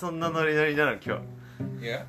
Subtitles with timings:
[0.00, 1.20] そんなノリノリなの今
[1.82, 2.06] いや。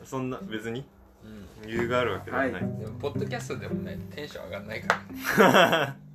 [0.00, 0.84] 日そんな別に。
[1.24, 1.68] うん。
[1.68, 4.96] 理由があるわけではない、はでもポッドキャストでもねテンション上がんないか
[5.42, 5.96] らね。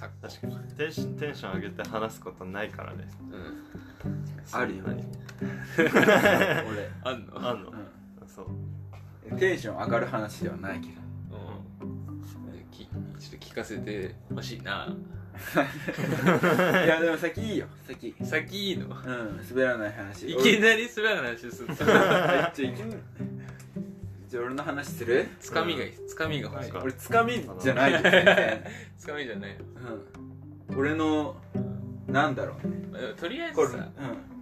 [0.00, 0.72] 確かに。
[0.74, 3.06] テンシテンション上げて話すことないからね。
[3.30, 4.24] うん。
[4.52, 4.84] あるよ。
[4.88, 4.96] 何
[6.66, 6.88] 俺。
[7.04, 7.48] あんの？
[7.50, 7.74] あんの、う
[8.26, 8.42] そ
[9.30, 10.92] う、んテンション上がる話ではないけど。
[11.82, 12.70] うん。
[12.70, 14.96] きちょっと聞かせてほしいな
[16.84, 16.88] い。
[16.88, 18.14] やでも先いいよ先。
[18.22, 18.86] 先いいの？
[18.86, 20.30] うん滑らない話。
[20.30, 22.72] いきなり滑らない話すると俺じゃあいきな
[24.28, 25.26] じゃあ俺の話する？
[25.40, 26.72] つかみがいいつかみが欲しい。
[26.72, 27.92] 俺つかみじゃない。
[27.92, 28.64] よ全然
[28.98, 29.56] つかみじゃない
[30.70, 30.78] うん。
[30.78, 31.36] 俺の
[32.06, 32.68] なんだろう。
[32.68, 33.82] ねまあでもとりあえずさうん。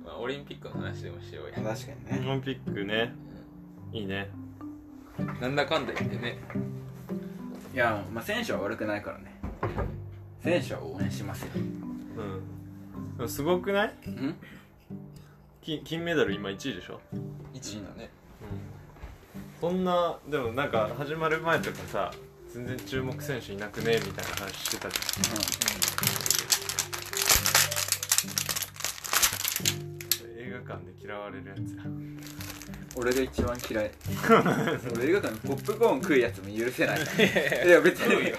[0.05, 1.53] まあオリンピックの話でもしようや。
[1.53, 2.29] 確かにね。
[2.29, 3.15] オリンピックね。
[3.93, 4.31] いいね。
[5.41, 6.39] なんだかんだ言ってね。
[7.73, 9.39] いやまあ選手は悪くないからね
[10.47, 11.49] 選手は応援しますよ。
[13.19, 13.29] うん。
[13.29, 13.95] すごくない？
[14.07, 14.37] うん？
[15.61, 17.01] 金金メダル今1位でしょ
[17.53, 18.11] ？1位だね。
[19.61, 22.13] そんなでもなんか始まる前とかさ
[22.53, 23.97] 全然注目選手いなくね？
[23.97, 25.03] みたいな話してたじゃん。
[30.39, 31.83] 映画館で嫌われるやつや
[32.99, 33.91] 俺が一番嫌い。
[34.97, 36.99] 俺映画館でポップコーン食うやつも許せない。
[36.99, 38.33] いや別に。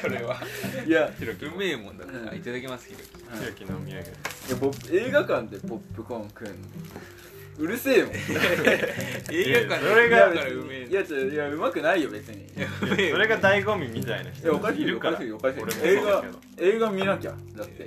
[0.00, 0.42] それは。
[0.84, 1.08] いや。
[1.16, 2.32] ひろきうめえもんだから。
[2.32, 2.36] うん。
[2.36, 3.02] いただきますひろき
[3.40, 3.92] ひろきのお土産。
[3.92, 6.54] いや映画館でポップコーン食うの。
[7.58, 8.12] うるせえもん。
[9.30, 12.46] 映画館それがだからうめえいやちょいやうまくないよ別に。
[12.86, 15.58] それが醍醐味みたいな人やおかしいよおかしいよおかしい。
[15.84, 16.24] 映画
[16.58, 17.34] 映画見なきゃ。
[17.54, 17.86] だって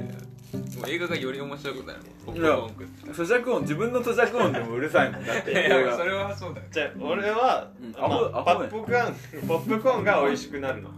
[0.54, 2.00] もう映画がより面白くなる。
[2.26, 3.12] ポップコーン食って。
[3.12, 6.68] 咀嚼音自分の咀嚼音でもうるさいもんだって いやそれはそうだよ。
[6.72, 7.92] じゃあ俺は、うん。
[7.92, 9.10] まあポップコー
[9.44, 10.90] ンポップコーンが美味しくなるの。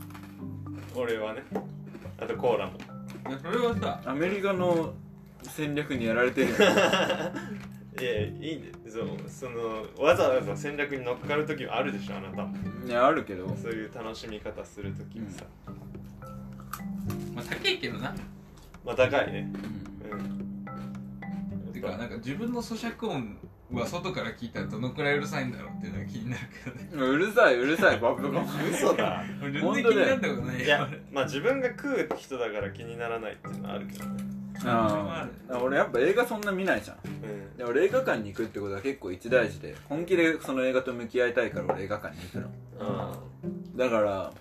[0.95, 1.44] 俺はね。
[2.17, 2.73] あとコーラも。
[3.29, 4.94] いやそれはさアメリカの
[5.44, 6.56] 戦略にやられてるよ
[8.00, 12.56] いやいいんでそうそのわざわざ戦略に乗っかる時もあるでしょあなたも。
[12.85, 13.47] いやあるけど。
[13.56, 15.46] そういう楽しみ方する時にさ、
[17.34, 18.13] まあ高いけどな
[18.85, 19.51] まあ高いね。
[20.12, 21.68] うん。
[21.68, 21.73] うん。
[21.73, 23.38] てかなんか自分の咀嚼音
[23.72, 26.90] は外から聞いたらどのくらいうるさいんだろうっていうのが気になるけどね。
[26.94, 28.00] うるさいうるさい。
[28.00, 29.23] ポップコーン嘘だ。
[29.41, 30.66] 俺全然気になったことないよ。
[30.66, 36.97] いやまあ自分が食う人だから気にならないっていうのはあるけどねああ俺やっぱ映画そんな見ないじゃん。
[37.05, 37.57] うん。
[37.57, 42.49] で俺映画館に行くってことは結構一大事で本気でその映画と向き合いたいから俺映画館に行くの。
[42.79, 43.19] あ
[43.75, 44.33] だから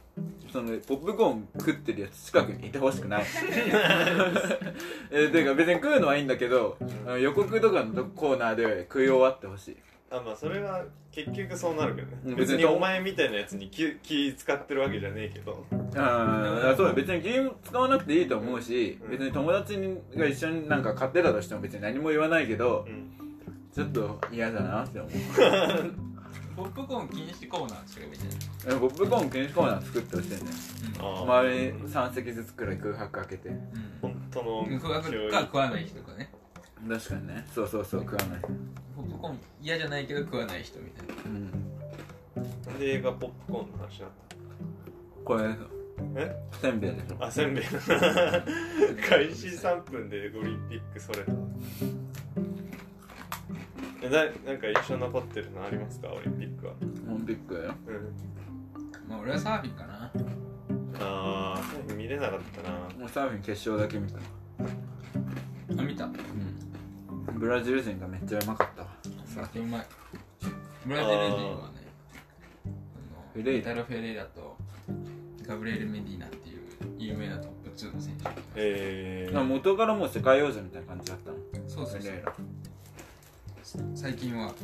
[0.52, 3.25] そのポップコーン食ってるやつ近くにいてほしくない。
[5.10, 6.78] えてか別に食うのはいいんだけど、
[7.20, 9.76] 予告とかのコーナーで食い終わってほしい。
[10.10, 12.19] あまあそれは結局そうなるけどね。
[12.26, 15.64] うん別にお前みたいなやつに気気使ってるわけじゃねえけど。
[15.97, 19.10] ああそうだ別にゲーム使わなくていいと思うし、うん。
[19.12, 19.78] 別に友達
[20.16, 23.10] が一緒になんか買ってたとしても別に何も言わないけどうん。
[23.72, 25.12] ちょっと嫌だなって思う。
[26.56, 28.25] ポップコーン禁止コーナーしか見て
[28.69, 28.75] な。
[28.75, 30.38] いえポップコーン禁止コーナー作ってほしいね。
[31.00, 33.50] ああ周りに3席ずつくらい空白開けて。
[34.00, 35.08] 本当のうん食わか
[35.41, 36.31] 食わない人かね
[36.89, 37.47] 確かにね。
[37.55, 38.00] そうそうそう。
[38.03, 38.41] 食わない。
[38.41, 38.49] ポ
[39.03, 41.15] ップコーン嫌じゃないけど食わない人みたいな。
[41.25, 41.50] うん。
[42.67, 44.09] なんで映画ポップコーンの話だっ
[45.25, 45.44] これ
[46.17, 46.37] え？
[46.61, 47.15] せんべいでしょ。
[47.17, 47.65] たあせんべい。
[49.09, 51.19] 開始3分でオリンピックそれ。
[51.25, 51.33] た
[54.03, 56.09] えだなんか印象残ってるのありますか？
[56.12, 56.75] オリンピックは。
[57.09, 57.69] オリンピックうん。
[59.09, 60.12] まあ俺はサーフィンかな。
[61.00, 62.78] ああ見れなかったな。
[62.99, 64.19] もうサーフィン決勝だけ見た。
[64.19, 66.05] あ見た？
[66.06, 66.53] うん
[67.44, 68.88] ブラジル人がめっちゃうまかったわ。
[69.27, 69.87] サーフィンうまい
[70.87, 71.19] ブラジル人
[71.60, 71.84] はね
[73.34, 74.56] フェレイタロ・フェレイラと
[75.47, 76.60] ガブリエル・メディーナっていう
[76.97, 81.37] 有名なトップ2の選手えまあ元からもう世界王者みたいな感じだったの？
[81.69, 82.00] そうそうそう。
[82.00, 82.34] フェレイラ。
[83.94, 84.55] 最近は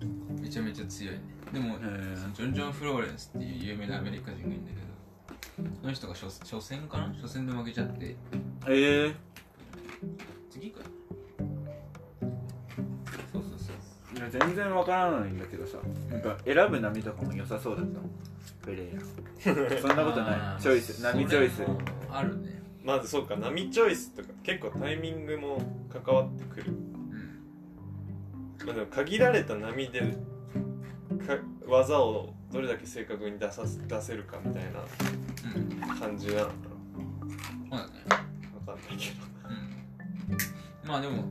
[0.00, 1.14] うんめちゃめちゃ強い。
[1.16, 1.20] ね
[1.52, 2.32] でも、へー。
[2.34, 4.70] ジョン・ジョン・フローレンスっていう有名なアメリカ人がいるんだ
[5.56, 7.12] けどその人が初初戦かな？
[7.20, 8.14] 初戦で負けちゃって。
[8.68, 9.14] ええ
[10.48, 10.78] 次か
[14.30, 15.78] 全然わからないんだけどさ
[16.10, 17.92] なんか選ぶ波とかも良さそうだった。
[17.94, 18.00] の
[18.64, 20.60] フェレイラそんなことない。
[20.62, 21.02] チョイス。
[21.02, 21.62] 波チョイス。
[22.10, 22.62] あるね。
[22.82, 23.36] まずそうか。
[23.36, 28.66] 波チョイスとか結構タイミングも関わってくる、うん。
[28.66, 30.00] まあ、でも限られた波で
[31.26, 31.36] か
[31.66, 35.80] 技をどれだけ正確に出さす出せるかみたいうん。
[35.80, 36.52] な感じなのか
[37.70, 37.92] そうだね。
[38.08, 38.22] なわ
[38.66, 40.88] かんないけうん。
[40.88, 41.24] まあでも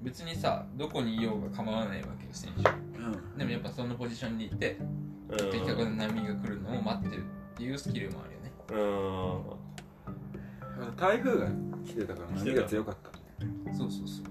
[0.00, 2.70] 別にさどこにいようが構わないわけよ選手。
[3.00, 3.02] う
[3.34, 3.38] ん。
[3.38, 4.78] でもやっぱそのポジションにいて
[5.50, 8.52] 的確な波が来るのを待ってるっていうスキルもあるよね。
[10.78, 10.96] うん。
[10.96, 11.46] 台風が
[11.84, 13.10] 来てたから波が強かった
[13.76, 14.26] そうそうそう。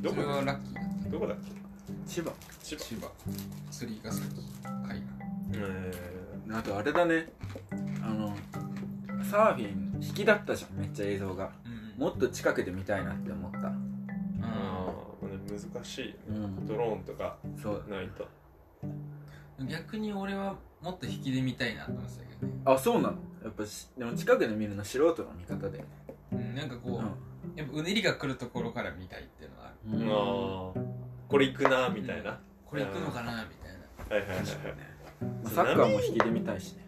[0.00, 1.08] どこそれはラッキーだった。
[1.10, 1.52] どこだっけ？
[2.06, 2.32] 千葉。
[2.62, 2.84] 千葉。
[2.84, 3.10] 千葉。
[3.70, 4.26] 釣りヶ崎
[4.64, 5.02] 海
[5.54, 5.92] え
[6.50, 7.28] あとあれだね。
[8.02, 8.34] あの
[9.22, 11.50] サーフィン引きだったじゃんめっちゃ映像が。
[11.64, 13.58] 岸もっと近くで見たいなって思った。
[13.58, 13.70] ー、あ
[15.28, 16.66] 難しいうん。
[16.66, 17.84] ドローンとかそう。
[17.88, 18.28] ないと。
[19.60, 22.52] ー逆に俺はもっと引きで見たいなと思ってたけどね。
[22.64, 23.18] あそうなの？
[23.44, 25.84] やっぱしでも近くで見るの素人の見方で
[26.32, 29.76] うんなんかこう、やっぱうねりが来るところから見たいっていうのがある。
[29.84, 30.08] うん。
[30.08, 30.82] ああ
[31.28, 33.72] これ行くなみたいな、これ行くのかなみたい
[34.10, 34.46] な、はいはいはい
[35.54, 36.86] サッカーも引きで見たいしね。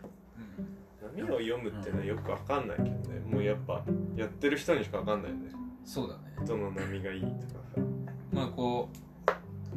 [1.05, 3.21] うん、波を読むっていうのはよくわかんないけどね。
[3.21, 3.85] もうやっぱ
[4.17, 5.53] やってる人にしかわかんないよね。
[5.85, 6.47] そうだね。
[6.47, 7.33] どの波がいいとか
[7.75, 7.81] さ
[8.35, 8.89] まあこ
[9.27, 9.31] う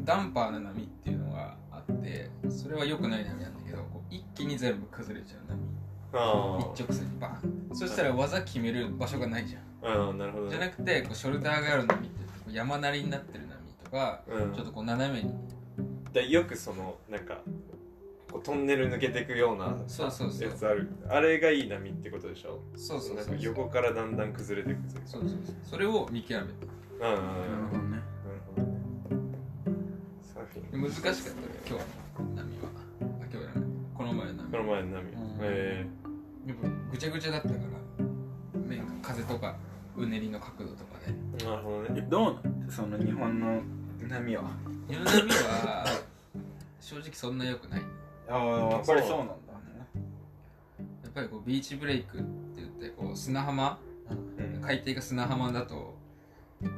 [0.03, 5.39] ダンパーな波っていうのがあってそれは良くない波なんだけどこう一気に全部崩れちゃう
[6.13, 9.61] あ波一直線にバーンそしたら技決める場所がないじゃん。
[9.83, 10.49] あああなるほどね。
[10.51, 14.53] じゃなくてこうショルダーがある波ってこう山なりになってる波とかうん。
[14.53, 15.33] ちょっとこう斜めに。
[16.13, 17.39] でよくそのなんか
[18.31, 20.49] こうトンネル抜けていくようなそうそうそう。
[20.49, 20.89] やつある。
[21.09, 22.59] あれがいい波ってことでしょ？
[22.75, 25.55] そうそうそう横からだんだん崩れていくそうそうそう。
[25.63, 26.67] それを見極めて
[27.01, 27.17] うんうんうん。
[27.17, 27.96] なるほどねなるほどね
[30.71, 31.35] 難しかったね
[31.67, 31.83] 今日
[32.23, 32.69] の波は。
[33.01, 33.53] あ今日じゃない。
[33.93, 34.51] この前の波。
[34.51, 35.01] この前の波。
[35.03, 35.13] ん。
[35.41, 35.87] え。
[36.47, 37.59] やっぱぐちゃぐちゃだったから
[38.59, 39.55] 面が風とか
[39.95, 41.13] うねりの角度とかで。
[41.41, 41.89] えなるほどね。
[41.97, 43.61] えどうなのその日本の
[44.07, 44.43] 波は。
[44.87, 45.85] 日本の波は
[46.79, 47.81] 正直そんな良くない。
[48.29, 49.39] ああやっぱりそうなんだね。
[51.03, 52.27] やっぱりこうビーチブレイクって
[52.61, 53.77] 言ってこう砂浜？
[54.09, 54.61] うん。
[54.61, 55.96] 海底が砂浜だと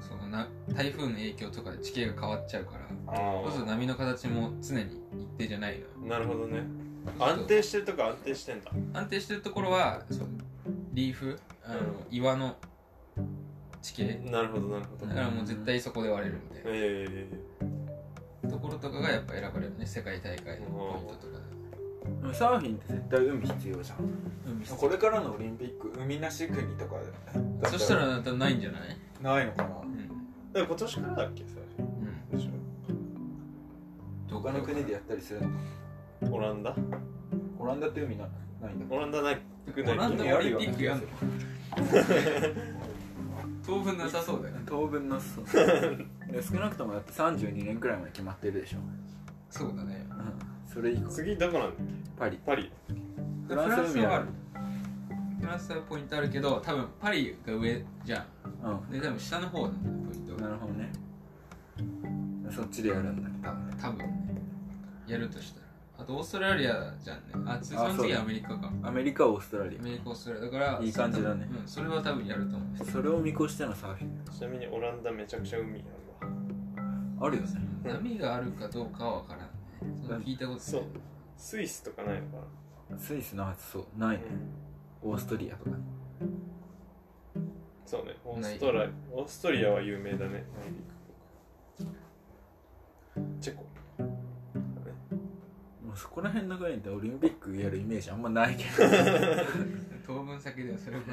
[0.01, 5.87] そのな台風の影響とかで地形が変わっちゃうからあそうすると波の形も常に一定じゃないのよ。
[6.05, 6.63] あなるほどね。
[7.17, 8.71] 安定してるとこ安定してんだ。
[8.93, 10.27] 安定してるところはそう
[10.93, 11.85] リーフあの、うん。
[12.11, 12.57] 岩の
[13.81, 14.21] 地形。
[14.25, 15.07] なるほどなるほど。
[15.07, 17.27] だからもう絶対そこで割れるみたいえ
[18.43, 21.39] なところとかがやっぱ選ばれるね世界大会のポイントとか。
[21.39, 21.48] で
[22.33, 23.97] サーフィンって絶対海必要じゃん。
[24.57, 26.95] 海これからのオリンピック海なし国とか
[27.61, 28.97] でそしたらないんじゃない？
[29.21, 29.69] ないのかな。
[29.81, 30.07] うん。
[30.53, 31.85] でも今年からだっけサーフうん。
[31.85, 32.49] ィンでし
[34.29, 36.35] ど他の国でやったりするの？
[36.35, 36.75] オランダ？
[37.57, 38.23] オランダって海な
[38.61, 39.37] ないんだオランダない
[39.73, 39.93] くない。
[39.93, 41.05] オランダ海あるよオリンピックやんの？
[43.65, 44.61] 当分なさそうだよね。
[44.65, 45.43] 当分なそう。
[46.31, 48.77] いや少なくともだって32年くらいまで決まってるでしょ、
[49.49, 50.07] そうだね。
[50.09, 51.07] うん、それ以降。
[51.09, 51.75] 次どこなんだっ
[52.19, 52.37] パリ。
[52.37, 52.69] けパリ。
[53.47, 54.25] フランス海ある。
[55.39, 58.25] フランスはポイントあるけど多分パリが上じゃ
[58.61, 58.73] うん。
[58.97, 60.91] んで多分下の方なんだよポイントなるほどね。
[62.53, 63.49] そっちでやるんだ。
[63.49, 64.41] 多分多分ね。
[65.07, 65.65] やるとしたら。
[65.99, 67.23] あとオーストラリアじゃんね。
[67.45, 68.71] あつその次アメリカか。
[68.83, 69.81] アメリカオーストラリア。
[69.81, 70.45] メリカオーストラリア。
[70.45, 71.47] だからいい感じだね。
[71.49, 72.69] うんそれは多分やると思う。
[72.81, 74.25] アそれを見越してのサーフィン。
[74.29, 76.27] ちなみにオランダめちゃくちゃ海ある
[77.19, 77.49] わあるよね。
[77.83, 80.01] 波があるかどうかは分からんね。
[80.05, 80.59] その聞いたことない。
[80.59, 80.83] そう
[81.39, 82.45] スイスとかないのか
[82.97, 84.29] スイスのはずそうないな、ね
[85.01, 85.71] オーストリアとか
[87.85, 88.15] そうね。
[88.23, 90.43] オーストラリオーストリアは有名だね。
[90.59, 90.83] 内陸
[93.15, 93.63] 国チェコ。
[94.03, 98.69] もうそこら辺の国ってオリンピックやるイメージあんまないけど。
[100.05, 101.11] 当分先ではそれこ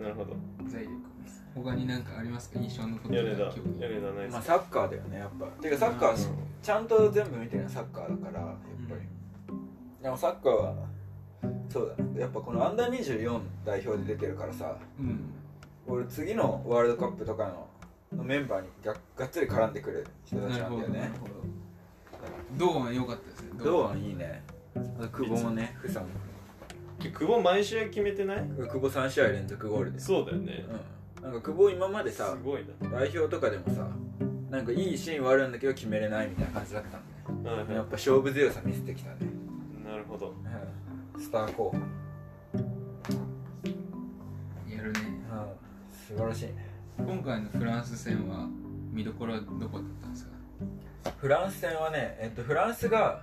[0.00, 0.36] なるほど。
[0.66, 0.99] そ財力
[1.54, 2.60] 他に何かありますか？
[2.60, 5.46] 印象のこと米田競技米田ナイスまあサッカーだよねやっぱ。
[5.62, 6.28] てかサッカーし
[6.62, 8.50] ちゃんと全部見てるのはサッカーだからやっ
[8.88, 9.00] ぱり、
[10.02, 10.74] でもサッカーは
[11.68, 12.20] そうだね。
[12.20, 15.32] やっぱこのアンダー24代表で出てるからさうん。
[15.86, 17.66] 俺次のワールドカップとかの
[18.16, 20.98] のメンバーにががっつり絡んでくる人たちなんだよね。
[21.00, 21.32] なるほど。
[22.58, 23.98] 堂安良かったですね堂安。
[23.98, 24.42] いいね。
[24.76, 26.06] あと久保もねフサも。
[26.98, 28.44] 久保毎試合決めてない？
[28.44, 29.98] 久保3試合連続ゴールで。
[29.98, 30.64] そうだよね。
[30.68, 30.80] うん
[31.22, 32.90] なんか久保今まですさごいな。
[32.90, 33.86] 代表とかでもさ
[34.50, 36.98] なんかいいシーンはあるんだけど決めれないみたいな感じだった
[37.32, 39.16] んはいでやっぱ勝負強さ見せてきたね、
[39.84, 40.34] なるほど。
[41.14, 41.76] うん、スター候補、
[44.68, 45.00] やるね。
[46.08, 46.66] 素晴らしいね。
[46.98, 48.48] 今回のフランス戦は
[48.90, 50.24] 見どころはどこだったんです
[51.04, 51.12] か？
[51.18, 53.22] フランス戦はね、えっと、フランスが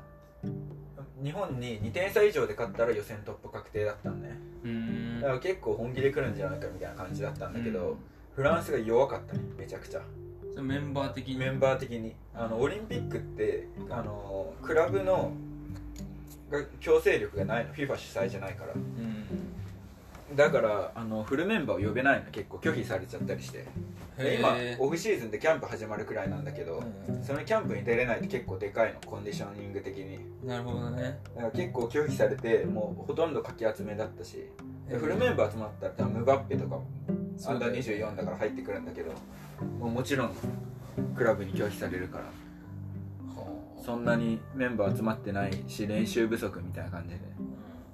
[1.21, 4.16] 日本に2点差以上で勝ったら予選突破確定だったん
[5.21, 7.95] だから結構本気で来るんじゃないかみたいな感じだったんだけど、うん。
[8.35, 10.01] フランスが弱かったねめちゃくちゃ。
[10.61, 11.35] メンバー的に？
[11.37, 12.15] メンバー的に。
[12.33, 15.31] あのオリンピックってあのクラブの
[16.49, 17.73] が強制力がないの。
[17.73, 18.73] FIFA 主催じゃないから。
[18.73, 20.35] うん。
[20.35, 22.31] だからあのフルメンバーを呼べないの。
[22.31, 23.65] 結構拒否されちゃったりして。
[24.17, 27.23] で今へオフシーズンでキャンプ始まるくらいなんだけど、うん。
[27.23, 28.99] そのキャンプに出れないと結構でかいの。
[29.05, 30.19] コンディショニング的に。
[30.43, 31.19] ーなるほどね。
[31.35, 34.33] だから結構拒否されてもうほとんどかき集めだったし。
[34.37, 34.47] で
[34.89, 36.79] フルメンバー集まったらムバッペとか
[37.47, 39.11] アンダー24だから入ってくるんだけど
[39.79, 40.31] もうもちろん
[41.15, 42.25] クラブに拒否されるから。
[43.87, 47.21] そんなにメンバー集まってないし練習不足みたいな感じで。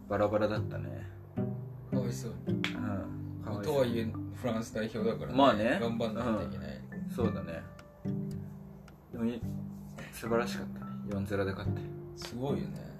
[0.10, 1.08] バラバラだったね。
[1.92, 2.32] かわいそう。
[2.48, 2.62] にうん。
[3.44, 3.76] かわいそう。
[3.76, 5.78] とはいえフランス代表だから、まあね。
[5.80, 6.82] 頑張んないといけない、
[7.16, 7.62] そうだね。
[9.12, 9.40] でもい
[10.12, 10.86] 素晴らしかったね。
[11.10, 11.82] 4-0で勝って。
[12.16, 12.94] すごいよね。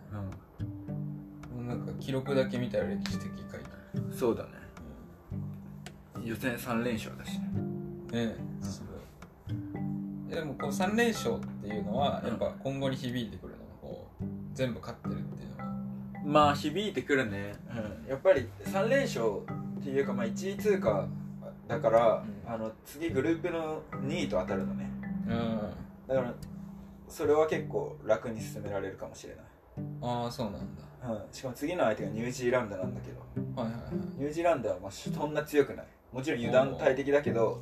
[1.58, 3.63] うなんか記録だけ見たら歴史的回答ん
[4.12, 4.50] そうだね。
[6.24, 7.50] 予選3連勝だしね。
[8.12, 8.66] ねう。
[8.66, 9.56] んすごい
[10.30, 14.24] えでもこう3連勝っていうのはやっぱ今後に響いてくるのがこう
[14.54, 15.74] 全部勝ってるっていうのは。
[16.26, 19.24] まあ響いてくるね、うん、やっぱり3連勝
[19.80, 21.08] っていうかまあ1位通過
[21.68, 22.54] だから、うん。
[22.54, 24.90] あの次グループの2位と当たるのね。
[25.28, 25.60] うん。
[26.08, 26.34] だから
[27.08, 29.46] それは結構楽に進められるかもしれない、
[30.02, 33.20] ああそうなんだうん、しかも次の相手がニュージーランドなんだけど。
[33.62, 33.94] はいはいはい。
[34.18, 35.86] ニュージーランドはまあそんな強くない。
[36.12, 37.62] もちろん油断大敵だけど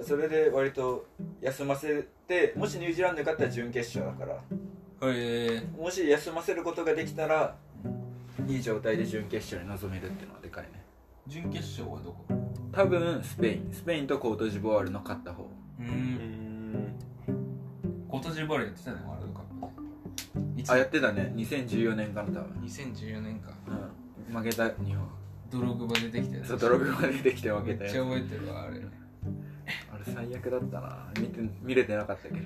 [0.00, 1.06] それで割と
[1.40, 5.08] 休ませてもしニュージーランドに勝ったら準決勝だから。
[5.08, 5.60] へえ。
[5.76, 7.56] もし休ませることができたら
[8.46, 10.82] いい状態で準決勝に臨めるっていうのはでかいね。
[11.26, 12.24] 準決勝はどこ？
[12.72, 13.70] 多分スペイン。
[13.72, 15.42] スペインとコートジボワールの勝った方。
[15.42, 15.86] ううん。
[15.88, 16.98] ん
[18.08, 19.31] コートジボワールやってたねワールド
[20.68, 21.32] あやってたね。
[21.36, 23.52] 2014年かな多分、2014年か。
[24.28, 25.08] うん、負けた日本
[25.50, 26.36] ドログバ出てきた。
[26.36, 27.92] やつそうドログまで出てきて負めけやつ。
[27.92, 28.80] ったちゃ覚えてるわあれ。
[29.92, 31.12] あれ最悪だったな。
[31.18, 32.40] 見て見れてなかったけど。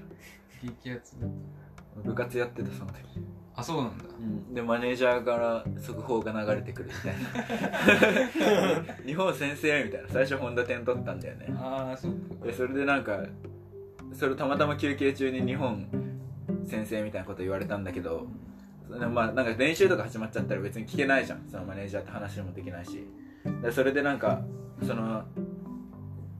[0.62, 1.30] 激アツだっ
[2.04, 2.94] 部活やってたその時。
[3.54, 4.04] たあそうなんだ。
[4.04, 7.14] うん、でマネージャーから速報が流れてくるみたい
[8.82, 8.94] な。
[9.06, 10.08] 日本先生みたいな。
[10.08, 11.46] 最初本田点取ったんだよね。
[11.56, 12.46] ああそっか。
[12.46, 13.24] でそれでなんか
[14.12, 15.88] それたまたま休憩中に日本
[16.66, 18.26] 先生みたいなこと言われたんだけど
[18.88, 21.44] それでまあなんか練習とか始まっちゃったら別に聞けないじゃん。
[21.50, 23.04] そのマネージャーと話もできないし。
[23.62, 24.42] でそれでなんか
[24.86, 25.24] その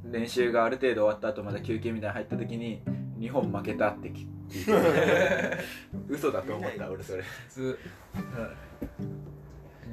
[0.04, 2.82] 練習がある程度終わった後また休憩みたいなの入った時に
[3.18, 5.58] 日本負けたって聞聞いて。
[6.08, 7.62] 嘘だと思った俺それ、普通。
[7.62, 7.78] うん。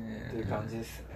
[0.05, 1.07] えーっていう感じですね。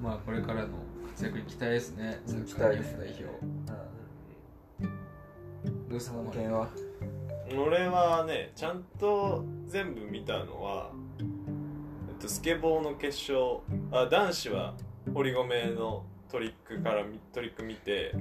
[0.00, 0.68] まあこれからの
[1.08, 2.20] 活躍に期待ですね。
[2.26, 3.24] 期待です本代表。
[3.24, 4.86] う
[5.86, 5.88] ん。
[5.88, 6.68] どうしたの件は？
[7.58, 14.74] 俺はねちゃんと全部見たのは、えっと、スケボーの決勝あ男子は
[15.14, 18.14] 堀米のトリックからみトリック見て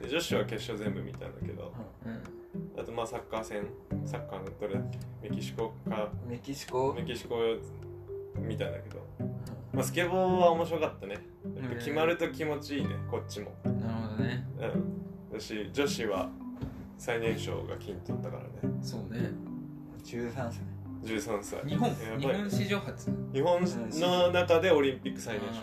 [0.00, 1.72] で女子は決勝全部見たんだけど
[2.04, 2.80] うん。
[2.80, 3.66] あとまあサッカー戦
[4.04, 4.98] サッカーのどれだっけ？
[5.28, 6.08] メキシコか？
[6.26, 6.94] メキシコ？
[6.94, 7.36] メキシコ
[8.38, 9.00] 見たんだけど、
[9.72, 11.14] まあ、スケボーは面白かったね。
[11.54, 13.52] やっぱ決まると気持ちいいねこっちも。
[13.64, 14.46] なるほどね。
[14.58, 15.72] うん。
[15.72, 16.30] 女子は
[16.98, 18.48] 最年少が金取ったからね。
[18.82, 19.30] そうね。
[20.02, 20.60] 十三歳。
[21.04, 21.60] 13歳。
[21.68, 23.10] 日本やばい日本史上初。
[23.32, 23.60] 日本
[24.00, 25.60] の中でオリンピック最年少。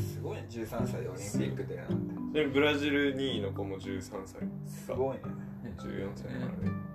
[0.00, 2.46] すごいね、十三歳でオリンピック出るなんて。
[2.46, 4.42] ブラジル2位の子も13歳。
[4.66, 5.22] すごいね。
[5.76, 6.88] 14歳だからね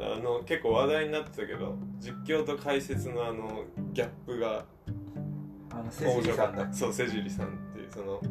[0.00, 4.64] あの結構話題になってたけど実況と解説のあのギャップが
[5.70, 6.72] あの、セ面ジリさんだ白かった。
[6.74, 8.30] そうセジリさんっていうそのうん。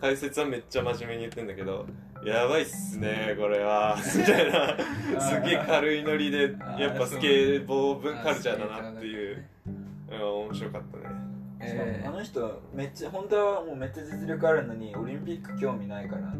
[0.00, 1.86] 解説はめっちゃ真面目に言ってんだけど
[2.24, 3.96] やばいっすねこれは。
[4.16, 5.20] みたいな。
[5.20, 9.36] すげえ軽いノリでやっぱスケボー文カルチャーだなっていう。
[9.36, 9.42] うん
[10.14, 11.04] 面白かったね。
[11.60, 16.34] えあの人、めっちゃ、本当はもうめっちゃ実力あるのに、オリンピック興味ないから。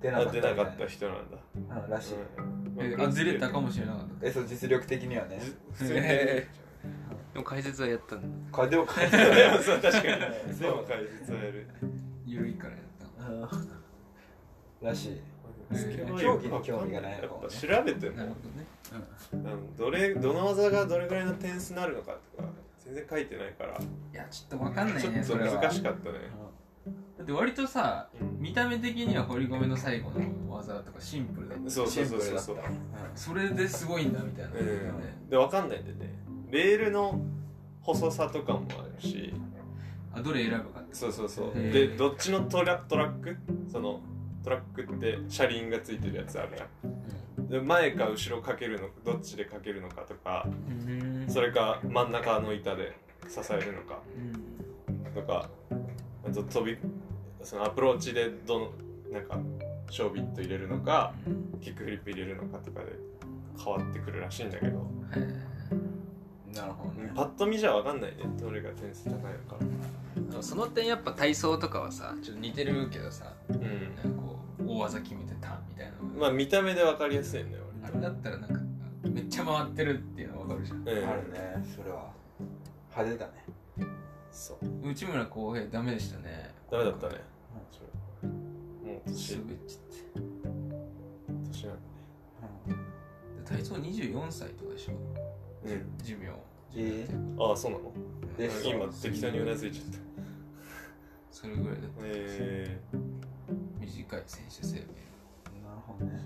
[0.00, 0.32] 出なかあった。
[0.32, 0.86] 出なかった。
[0.86, 1.84] 人なんだ。
[1.84, 2.14] うん、らしい。
[2.14, 5.38] うあずれたかもしれなかっえ、そう、実力的にはね。
[5.40, 6.00] じ普通に。
[6.02, 6.48] え
[7.32, 8.56] たでも解説はやったんだ。
[8.56, 10.04] か、でも、かいでもそう確かに。
[10.58, 11.66] でも解説はやる
[12.24, 13.82] 緩いからやったのうん
[14.82, 15.20] らしい。
[16.20, 18.16] 競技に興味がないやっのかもねぱ調べても。
[18.16, 18.32] ね。
[19.32, 19.76] うん。
[19.76, 22.48] どれどの技がどれぐらいの点数になるのかとか
[22.84, 23.70] 全然書いてないから。
[23.70, 23.76] い
[24.12, 25.54] やちょっとわかんないちょっとねそれは。
[25.60, 26.18] 難しかったね。
[27.16, 30.20] だって割とさうん見た目的には堀米の最後の
[30.54, 31.70] 技とかシンプルだった。
[31.70, 32.40] そうそうシンプルだった。
[32.42, 32.74] そうそうそう
[33.14, 35.28] それですごいんだみたいな、うん。
[35.30, 36.12] で分かんないんでね。
[36.50, 37.18] レールの
[37.80, 39.32] 細さとかもあるし。
[40.14, 41.54] あどれ選ぶかってそうそうそう。
[41.54, 43.38] でどっちのトラトラック？
[43.70, 44.00] その
[44.42, 47.48] トラックって車輪がついてるやつあるじゃん。
[47.48, 50.50] で前か後ろかけるのどっちでかけるのかとかう
[50.90, 51.26] ん。
[51.28, 52.96] それか真ん中の板で
[53.28, 54.00] 支えるのか。
[54.88, 55.12] うん。
[55.14, 55.48] とか
[56.26, 56.78] あと飛び
[57.42, 58.70] そのアプローチでどの
[59.10, 59.38] なんか
[59.90, 61.12] ショービット入れるのか
[61.60, 62.92] キックフリップ入れるのかとかで
[63.62, 64.86] 変わってくるらしいんだけど、
[66.54, 67.12] なるほどね。
[67.14, 68.24] パッと見じゃ分かんないね。
[68.40, 70.42] どれが点数高いのか。
[70.42, 73.94] その点やっぱ体操とかはさちょっと似てるけどさうん。
[73.96, 78.60] なんかこう大技決めてたみたいなのまあ見た目で分かりやすいんだよあれだったらなんか
[79.04, 80.82] めっちゃ回ってるっていうのわかるじゃん。
[80.86, 81.38] 俺、うん、あるね、
[81.76, 82.10] それは。
[82.90, 83.92] 派手だね。
[84.30, 84.88] そう。
[84.88, 86.54] 内村航平ダメでしたね。
[86.70, 87.14] ダメだったね。
[89.06, 89.36] 年。
[89.38, 90.32] 滑っちゃって。
[91.50, 91.80] 年なんだ
[93.36, 94.92] で体操24歳とかでしょ
[95.64, 96.28] ね寿命。
[96.74, 97.06] え
[97.38, 97.92] ああそうなの？
[98.38, 99.98] え今適当にうなずいちゃった。
[101.30, 102.80] それぐらいだってえ
[103.80, 104.80] 短い選手生命。
[104.80, 106.20] なるほどね。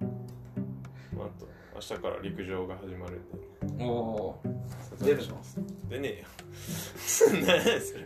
[0.00, 3.84] ー、まあ、あと明日から陸上が始まるんで。
[3.84, 4.42] おお
[5.02, 5.40] 出るの？
[5.88, 6.26] 出ねえよ。
[7.46, 8.04] 何やそれ。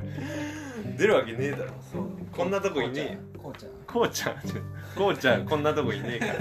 [0.97, 1.73] 出るわけねえだろ。
[1.93, 2.09] そう。
[2.33, 3.19] こんなとこいねえよ。
[3.43, 3.73] こうちゃん。
[3.87, 4.37] こうちゃん。
[4.97, 5.45] こうちゃん。
[5.47, 6.35] こんなとこいねえから。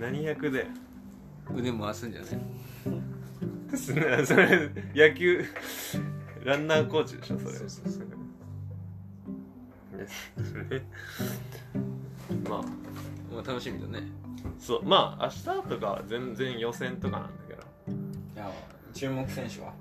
[0.00, 0.66] 何役だよ
[1.54, 2.30] 腕回すんじゃない？
[3.76, 5.44] それそれ野球
[6.44, 7.54] ランナーコーチでしょそれ。
[7.54, 8.02] そうそうそう。
[9.96, 10.82] ですね
[12.48, 12.62] まあ
[13.32, 14.08] もう楽しみだね。
[14.58, 14.84] そう。
[14.84, 17.62] まあ明日とかは全然予選とかなんだけど。
[17.62, 17.64] い
[18.36, 18.50] や
[18.92, 19.72] 注目選手は？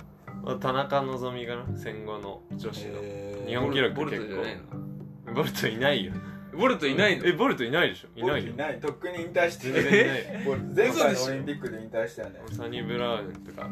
[0.44, 3.00] まあ田中希実がな戦後の女子の。
[3.02, 3.50] えー。
[3.50, 5.34] 日本記録ボル結構トじゃないの？
[5.34, 6.14] ボルトいないよ
[6.62, 7.26] ボルトいないの？
[7.26, 8.08] えボルトいないでしょ。
[8.16, 8.54] いないよ。
[8.54, 8.80] いない。
[8.80, 10.46] とっくに引退して全然いない。
[10.46, 12.40] ボル前回のオリンピックで引退したよね。
[12.52, 13.68] サニブラウンとか。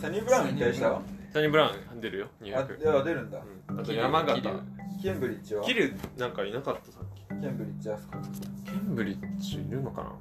[0.00, 1.02] サニーブラウン引退した
[1.34, 3.38] サニブラウン出るよあ200いや出るんだ。
[3.68, 3.80] うん。
[3.80, 4.40] あと山形。
[4.40, 4.54] 桐
[5.02, 5.64] ケンブリッジは？
[5.64, 7.24] キルなんかいなかったさっき。
[7.28, 8.14] ケンブリッジあそこ。
[8.64, 10.12] ケンブリッジいるのかな？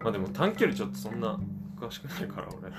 [0.00, 1.38] まあでも短距離ちょっとそんな
[1.78, 2.72] 詳しくないから俺。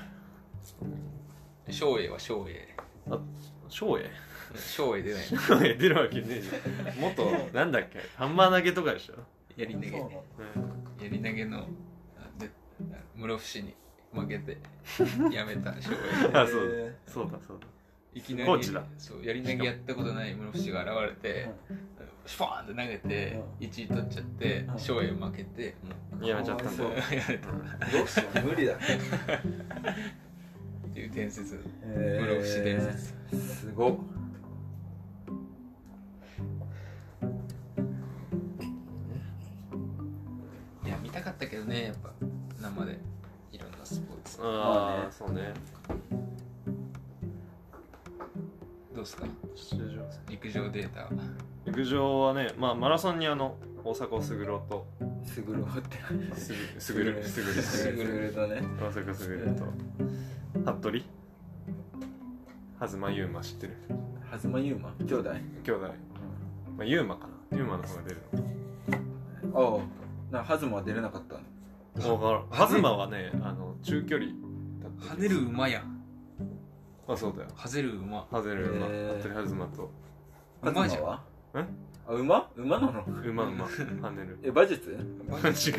[1.71, 2.75] 生栄は生栄。
[3.67, 4.09] 翔英
[4.55, 5.31] 生栄出ない。
[5.31, 6.97] の翔英出るわけねえじゃん。
[6.99, 7.99] 元なんだっけ？
[8.15, 9.15] ハンマー投げとかでしょ、
[9.55, 9.89] やり投げ。
[9.91, 9.99] そう。
[9.99, 10.23] なの
[10.99, 11.67] うんやり投げの
[12.17, 12.49] あで
[13.15, 13.75] 室伏に
[14.13, 14.57] 負けて
[15.31, 17.67] やめた生栄 あそうえそうだそうだ。
[18.13, 18.83] いきなりコーチだ。
[18.97, 21.49] そうやり投げやったことない室伏が現れて
[22.25, 24.77] シュパーンって投げてう1位取っちゃってうん。
[24.79, 25.75] 生栄負けて
[26.19, 26.71] もやめちゃったんだ。
[26.73, 26.97] そううや
[27.29, 28.73] めたーどうしよう無理だ。
[28.75, 28.77] っ
[30.93, 31.59] ていう伝説。
[31.83, 33.39] え室伏伝説。
[33.47, 33.97] すごっ
[41.69, 42.09] ねやっぱ
[42.59, 42.99] 生で
[43.51, 44.39] いろんなスポーツ。
[44.41, 45.05] あまあね。
[45.07, 45.53] あそうね。
[48.93, 49.25] どうですか？
[49.55, 51.11] 出場陸上データは。
[51.65, 55.97] 陸上はねまあマラソンにあの大迫傑とすぐるって。
[56.35, 57.61] すぐすぐるすぐる。
[57.61, 58.33] すぐる。
[58.33, 58.61] とね。
[58.79, 59.65] 大迫傑と
[60.71, 61.01] 服部？
[62.79, 63.77] 東優馬知ってる？
[64.31, 65.33] 東優馬兄弟？
[65.63, 65.93] 兄弟。
[66.77, 67.57] まあ優馬かな。
[67.57, 68.21] 優馬の方が出る
[69.53, 69.79] ああ。
[70.31, 71.45] なハズマは出れなかったのの
[72.07, 72.69] わからん。
[72.69, 74.31] 東はねあの中距離
[74.81, 76.03] だった跳ねる馬やん。
[77.07, 77.49] あそうだよ。
[77.55, 78.27] はぜる馬。
[78.29, 78.85] ハゼる馬。
[78.87, 79.19] へー。
[79.19, 79.91] 服部東と。
[80.61, 81.03] 馬じゃん。
[81.03, 81.23] は
[81.55, 81.65] え？
[82.07, 82.49] あ馬？
[82.55, 83.03] 馬なの？
[83.23, 83.65] 馬馬。
[83.67, 84.37] 跳ねる。
[84.43, 84.91] え馬術？
[84.91, 84.97] 違う。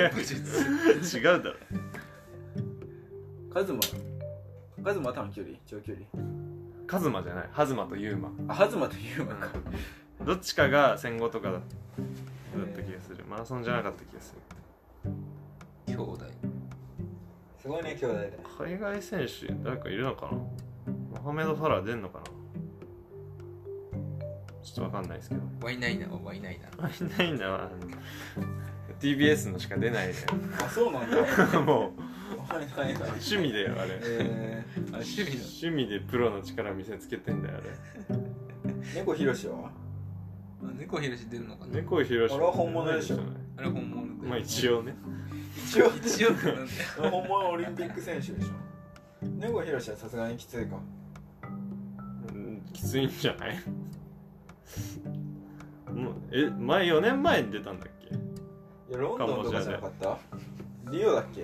[0.09, 1.57] 違うだろ。
[3.53, 3.81] カズマ。
[4.85, 5.57] カズマは短距離？
[5.67, 6.07] 長距離？
[6.87, 7.49] カズマじゃない。
[7.53, 8.33] ハズマとユーマ。
[8.49, 9.49] あハズマとユーマか。
[10.25, 11.63] どっちかが戦後とかだだっ
[12.75, 13.25] た気がする。
[13.29, 14.35] マラソンじゃなかった気がす
[15.05, 15.13] る
[15.91, 16.25] 兄弟。
[17.61, 18.39] すごいね兄弟で。
[18.59, 20.33] 海外選手誰かいるのかな？
[21.21, 22.25] モハメド・ファラー出んのかな？
[24.63, 25.43] ちょっとわかんないですけど。
[25.63, 26.87] ワイナイナはワイナイナ。
[26.87, 27.71] あいないんだわ
[29.01, 30.15] TBS のしか出ないね。
[30.63, 31.93] あそうなんだもう。
[32.51, 33.99] 趣味だよあれ。
[34.03, 35.45] えあ趣味の？
[35.45, 38.17] 趣味でプロの力見せつけてんだよあれ。
[38.17, 39.71] ー、猫ひろしは？
[40.63, 41.77] あ猫ひろし出るのかな？
[41.77, 43.19] 猫ひろしあれは本物でしょ。
[43.57, 44.29] あれ本物で。
[44.29, 44.95] まあ一応ね
[45.57, 46.67] 一応一応ってなんだよ
[47.11, 48.51] 本物オリンピック選手でしょ。
[49.39, 50.77] 猫ひろしはさすがにきついか。
[52.29, 53.59] うんきついんじゃない？
[55.93, 58.07] もうえ前4年前に出たんだっけ？
[58.09, 60.19] いやロンドンとかじゃなかった？
[60.91, 61.43] リオだっけ？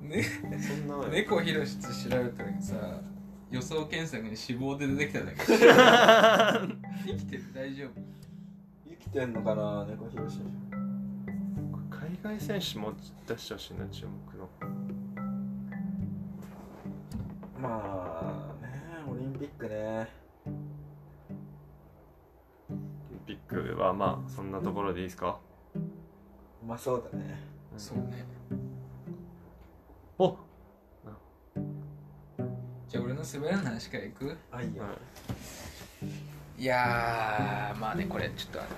[0.00, 0.22] ね
[0.60, 1.10] そんな前。
[1.22, 3.00] 猫ひろしって調べたらさ
[3.50, 5.38] 予想検索に死亡で出てきたんだけ。
[5.38, 5.46] ど
[7.06, 7.42] 生きてる？
[7.54, 7.90] 大丈夫？
[8.90, 10.40] 生きてんのかな猫ひろし。
[10.70, 10.71] 海
[12.22, 12.92] 外選手も
[13.26, 14.48] 出してほしいな注目の。
[17.60, 18.70] まあね
[19.10, 20.08] オリンピックね。
[20.46, 20.50] オ
[23.10, 25.40] リンピックはまあそんなところでいいですか？
[25.74, 27.40] うまそうだね。
[27.76, 28.24] そうね。
[30.18, 30.36] お
[32.88, 34.36] じゃあ俺の滑らん話からいく？
[34.52, 34.84] あいいよ、
[36.56, 36.64] い。
[36.64, 38.68] やーまあねこれちょっとあの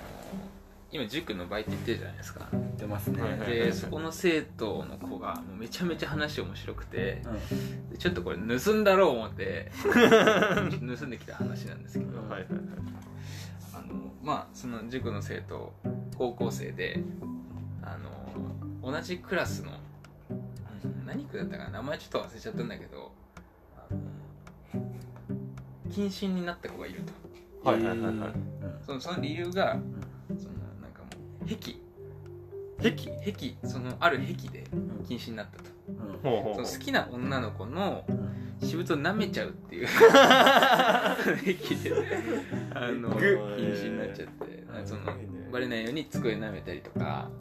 [0.95, 2.47] 今塾のバイト行ってるじゃないですか。
[2.77, 7.89] 出ますね、でそこの生徒の子がもうめちゃめちゃ話面白くてうん。
[7.89, 12.47] でちょっとこれ盗んだろう思って 盗んできた話なんですけど、はいはいはい。
[13.73, 15.73] あのまあその塾の生徒
[16.17, 17.01] 高校生で
[17.81, 17.97] あ
[18.83, 19.71] の同じクラスの
[20.29, 23.11] うん何区だったかな名前ちょっと忘れちゃったんだけど
[25.89, 27.69] 謹慎になった子がいると。
[27.69, 28.11] はいはいはいはい。
[28.11, 28.35] うん。
[28.85, 29.77] そのその理由が
[31.45, 31.55] かも
[32.79, 34.63] う癖癖癖そのある癖で
[35.07, 35.69] 禁止になったと。
[35.87, 35.95] うん。
[36.23, 38.29] ほうほうその好きな女の子のうん。
[38.61, 39.87] 私物を舐めちゃうっていう。
[41.57, 41.95] 癖で。
[42.73, 43.19] あのグ
[43.57, 44.45] 禁止になっちゃって。
[44.79, 45.01] うんその
[45.51, 47.31] バレないように机舐めたりとかあ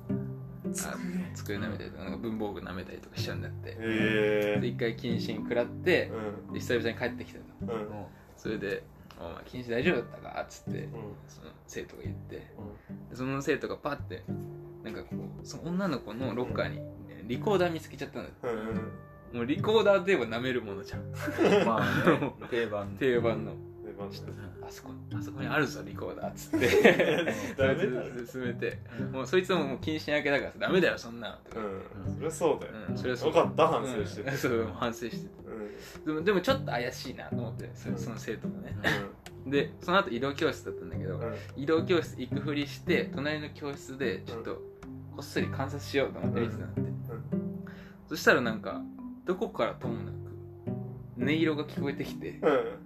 [1.34, 3.70] 机舐めたりとかなんか文房具舐めたりとかしちゃうんだって。
[3.70, 6.12] へえで一回謹慎食らって
[6.48, 6.52] うん。
[6.52, 7.44] で久々に帰ってきたと。
[7.72, 7.88] うん。
[8.36, 8.84] それで
[9.20, 10.90] 「お前禁止大丈夫だったか?」っつってうん。
[11.28, 12.46] その生徒が言ってで
[13.14, 14.22] その生徒がパッて
[14.82, 15.08] なんかこ
[15.42, 16.80] うその女の子のロッカーに
[17.26, 19.38] リコーダー見つけちゃったんだってうんうん。
[19.38, 21.00] もうリコーダーでは舐めるものじゃん。
[21.66, 22.96] まあね 定番。
[22.98, 23.52] 定番の
[24.66, 28.26] あそこあそこにあるぞリコーダーっつって。
[28.26, 28.78] 進めて。
[28.98, 31.36] うんもうそいつももう謹慎明けだからさダメだよそんなの。
[31.36, 32.14] とかうん。
[32.14, 32.72] そりゃそうだよ。
[32.88, 33.28] うんそれはそう。
[33.28, 34.22] よかった反省して。
[34.22, 34.36] てうん。
[34.36, 35.30] そう反省して。
[36.06, 38.76] でもでもちょっと怪しいなと思ってそその生徒もね。
[39.46, 41.34] でその後移動教室だったんだけど、うん。
[41.56, 44.54] 移動教室行くふりして隣の教室でちょっと
[45.16, 46.90] こっそり観察しようと思って見てたんだって、
[48.08, 48.82] そしたらなんか
[49.24, 50.14] どこからともなく
[51.16, 52.83] 音色が聞こえてきてうん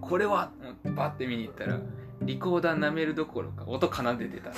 [0.00, 0.50] これは
[0.84, 1.78] バッて見に行ったら
[2.22, 4.50] リコーダー舐めるどころか音奏でてた。
[4.50, 4.52] い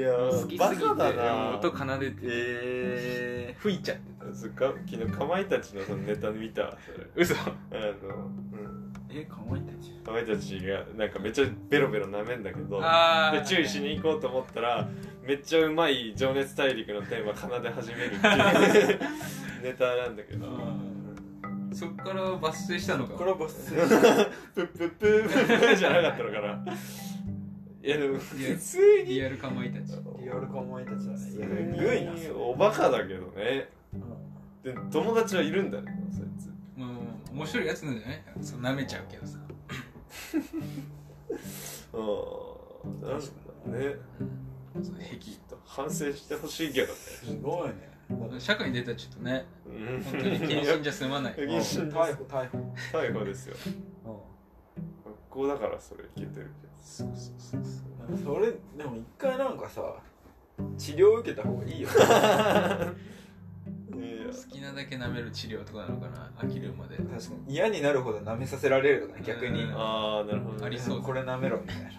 [0.00, 4.34] や好きすぎて音奏でてえ吹いちゃってた。
[4.34, 7.06] そっか昨日かまいたちのそのネタ見たわそれ。
[7.14, 7.34] 嘘。
[7.34, 8.92] あのうん。
[9.08, 9.90] ー、えかまいたち？
[10.04, 14.88] かまいたちがなんかめっちゃベロベロ舐めんだけどあで注意しに行こうと思ったら
[15.24, 18.30] めっちゃうまい「情熱大陸」のテーマ奏で始めるってい
[18.94, 18.98] う
[19.62, 20.46] ネタなんだけど
[21.72, 23.14] そっから抜粋したのか。
[23.14, 23.88] これはバスプッ
[24.54, 26.64] プップップッじゃなかったのかな。
[27.82, 29.14] いやでも普通に。
[29.14, 29.94] リアルかまいたち。
[30.20, 32.12] リアルかまいたちだねいや普通にゆいな。
[32.36, 33.70] おバカだけどね。
[34.62, 36.48] で友達はいるんだねそいつ。
[36.78, 36.90] もう
[37.32, 39.38] 面白いやつなんじゃないそう舐めちゃうけどさ。
[41.92, 42.00] うん
[43.00, 43.22] なんだね。
[44.82, 45.40] その癖。
[45.64, 46.92] 反省してほしいけどね。
[46.94, 47.89] すごいね
[48.38, 50.02] 社会に出たらちょっとねうん。
[50.02, 51.34] 本当に謹慎じゃ済まない。
[51.34, 52.58] 謹慎逮捕逮捕
[52.92, 53.56] 逮捕ですよ。
[55.04, 59.80] 学校だからそれいけてるけそうそうそうそれでも一回なんかさ
[60.76, 61.88] 治療受けた方がいいよ
[64.30, 66.96] 好きなだけ舐める治療とかなのかな飽きるまで。
[66.96, 67.54] 確かに。
[67.54, 69.64] 嫌になるほど舐めさせられるとかね逆に。
[69.64, 69.74] うん。
[69.74, 71.02] ああなるほど、ね、ありそう。
[71.02, 71.90] これ舐めろみたいな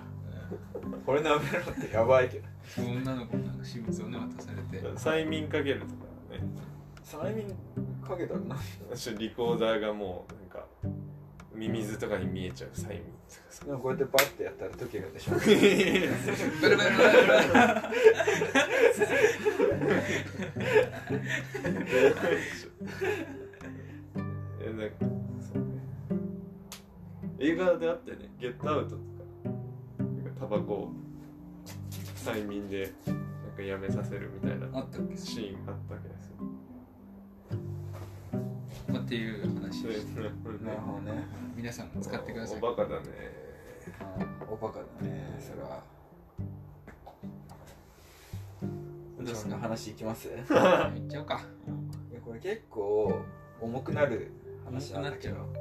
[1.05, 2.47] これ舐めろってやばいけど。
[2.77, 4.85] 女の子になんか私物をね渡されて。
[4.95, 5.93] 催眠かけるとか
[6.31, 6.39] ね。
[7.03, 7.47] 催眠
[8.01, 8.55] かけたらな
[8.89, 10.65] 私リコーダーがもうなんか
[11.53, 12.99] ミミズとかに見えちゃう催眠
[13.29, 13.65] とかさ。
[13.65, 15.33] こうやってバッてやったら時計がでしょ。
[15.33, 15.65] ブルブルブ
[16.69, 16.81] ルブル。
[24.63, 24.95] えなんか
[25.41, 25.69] そうね。
[27.39, 29.10] 映画であってね「ゲットアウト」とかなんか
[30.41, 30.73] タバコ。
[30.73, 30.91] を
[32.15, 33.17] 催眠でなん
[33.55, 34.65] かやめさせるみたいな。
[34.79, 35.15] あったっけ？
[35.17, 36.35] シーンあったわけですよ
[38.87, 39.81] まあっていう話。
[39.83, 40.31] そういうをしてなる
[40.81, 41.27] ほどね。
[41.55, 42.57] 皆さんも使ってください。
[42.57, 43.05] おバカだね。
[44.49, 45.39] おバカだね。
[45.39, 45.83] それは。
[48.61, 48.67] ど
[49.23, 50.27] うですんな話いきます？
[50.27, 50.43] い言
[51.05, 51.41] っちゃおうか。
[52.13, 53.21] やこれ結構
[53.61, 54.31] 重くなる
[54.65, 55.35] 話なんだけど。
[55.35, 55.57] 重く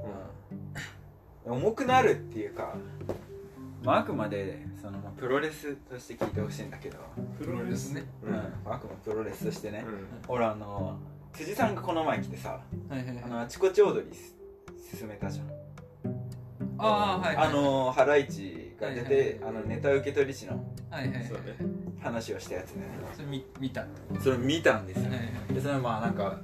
[1.47, 1.53] うん。
[1.53, 2.75] 重くなるっていうか、
[3.83, 6.99] まあ、あくまでその、まあ、プロレスとして聞いてほしいんだけど、
[7.38, 8.05] プロレスね。
[8.23, 8.37] うん。
[8.71, 10.29] あくまでプロレスとしてね、うん。
[10.29, 10.99] ほらあの
[11.33, 13.23] 辻さんがこの前来てさはいはいはい。
[13.25, 14.37] あのあちこち踊りす
[14.97, 15.47] 進めたじゃん。
[16.79, 19.38] ああはいはいあのハライチが出て、はいはいはい。
[19.45, 20.53] あのネタ受け取り師の
[20.90, 21.25] はいはいはい。
[21.25, 21.57] そうね
[22.01, 22.85] 話をしたやつね。
[23.14, 23.87] それ見見た
[24.23, 25.55] それ見たんですよ、はいはい。
[25.55, 26.40] でそれまあなんか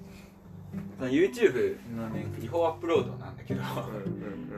[0.99, 3.63] その YouTube のね違法アップロードなんだけど。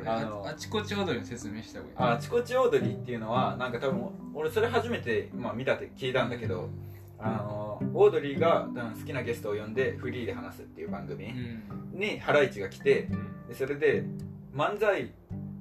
[0.06, 2.16] あのあちこち踊りの説明した方がいい。
[2.16, 6.70] あちこち踊りっていうのはなんか多分俺それ初めて、まあ、見たって聞いたんだけど、
[7.18, 11.28] あのオードリーが多分好きなゲストを呼んでフリーで話すっていう番組う
[11.96, 11.98] ん。
[11.98, 13.08] にハライチが来て
[13.48, 14.04] でそれで
[14.54, 15.10] 漫才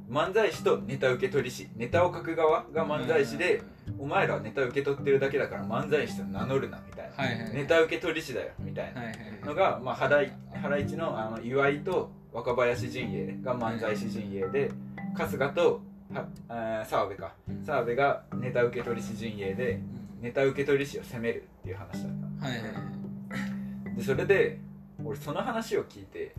[0.10, 3.62] 漫才師とネタ受け取り師ネタを書く側が漫才師で、
[4.00, 7.54] お前らはネタ受け取ってるだけだから漫才師と名乗るなみたいな、はいはいはい。
[7.56, 14.72] ネタ受け取り師だよみたいなはいはいのが、まあ、ハライハライチのあの岩井と若林陣営が漫才師陣営で
[15.16, 15.82] 春日と
[16.14, 17.34] は澤部か。
[17.66, 19.82] 澤部がネタ受け取り師陣営で
[20.22, 22.74] ネタ受け取り師を責めるっていう話だっはいはいはい。
[22.74, 24.60] たでそれで
[25.04, 26.34] 俺その話を聞いて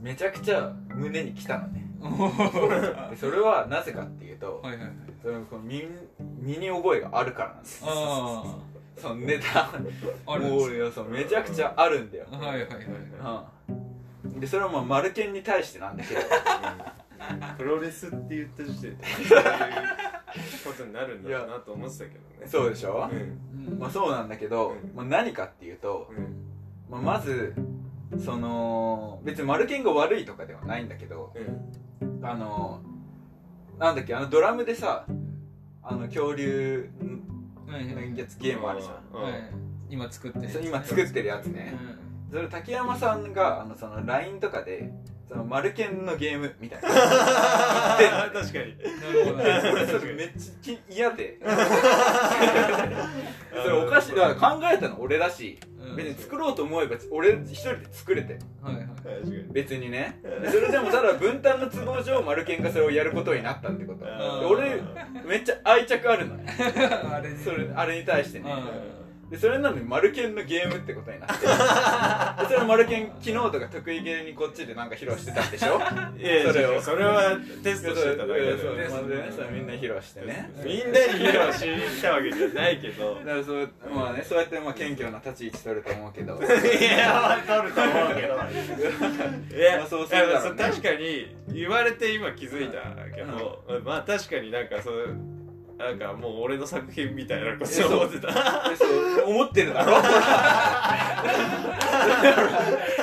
[0.00, 1.86] めちゃくちゃ胸に来たのね
[3.10, 4.92] で それはなぜかっていうと、はいはいはい。
[5.22, 5.86] そのこの身
[6.40, 8.56] 身に覚えがあるからなんですあ
[8.96, 9.60] そのネタ。
[9.60, 9.70] あ
[10.26, 12.68] あるんですもういやそうめちゃくちゃあるんだよ、はいはいはい
[14.24, 16.20] うん、でそれはまあマルケンに対してなんだけど。
[17.56, 19.44] プロレスって言った時点でそういう
[20.64, 22.46] ことになるんだろうなと思ってたけどね。
[22.46, 23.08] そうでしょ？
[23.08, 24.92] うまあそうなんだけど、うん。
[24.92, 26.44] まあ、何かっていうと、うん。
[26.90, 27.54] まあ、まず
[28.18, 31.32] その別にマルケンが悪いとかではないんだけど
[32.00, 32.24] うん。
[32.24, 32.80] あの
[33.78, 35.06] なんだっけあのドラムでさ
[35.82, 36.90] あの恐竜
[37.66, 37.78] の
[38.16, 38.94] やつゲームあるじゃん。
[39.14, 39.22] うん。
[39.22, 39.32] はい。
[39.90, 41.74] 今作ってる今作ってるやつね、
[42.30, 44.90] それ竹山さんがあのその LINE とかで
[45.28, 46.88] そのマルケンのゲームみたいな。
[48.32, 48.74] 確かに。
[49.34, 51.38] 俺それめっちゃき嫌で。
[53.50, 54.14] それおかしい。
[54.14, 58.38] だから考えたの俺だしうん別に作ろうと思えば俺一人で作れて。
[58.62, 58.86] はいはい。
[58.86, 60.20] 確かに別にね。
[60.50, 64.04] それでもただ分担の都合上マルケンがそれをやることになったってこと。
[64.48, 64.80] 俺
[65.26, 66.40] めっちゃ愛着あるのよ。
[66.48, 68.50] あ れそれあれに対してね。
[68.50, 69.01] うん
[69.32, 71.46] でそれなのにマルケンのゲームってことになって。
[72.48, 75.80] でそれマルケン昨日とか得意げにこっちでなんか披露してたんでしょ？
[76.18, 76.82] いやいやそれを。
[76.82, 78.58] それはテストしてただけだよ。
[78.58, 80.50] そうねまずねそれみんなに披露してね。
[80.62, 83.14] みんなに披露したわけじゃないけど。
[83.24, 86.34] だからそうまあねそうやってまあ謙虚な立ち位置取ると思うけど。
[86.36, 86.36] い
[86.84, 89.56] や取ると思うけど。
[89.56, 90.62] いやまあそうするだろうね。
[90.62, 92.82] 確かに言われて今気づいた
[93.16, 95.08] けど、まあ確かになんかそう
[95.82, 98.28] なんかもう俺の作品みたいなこと思ってた。
[99.26, 100.00] 思ってるだろ。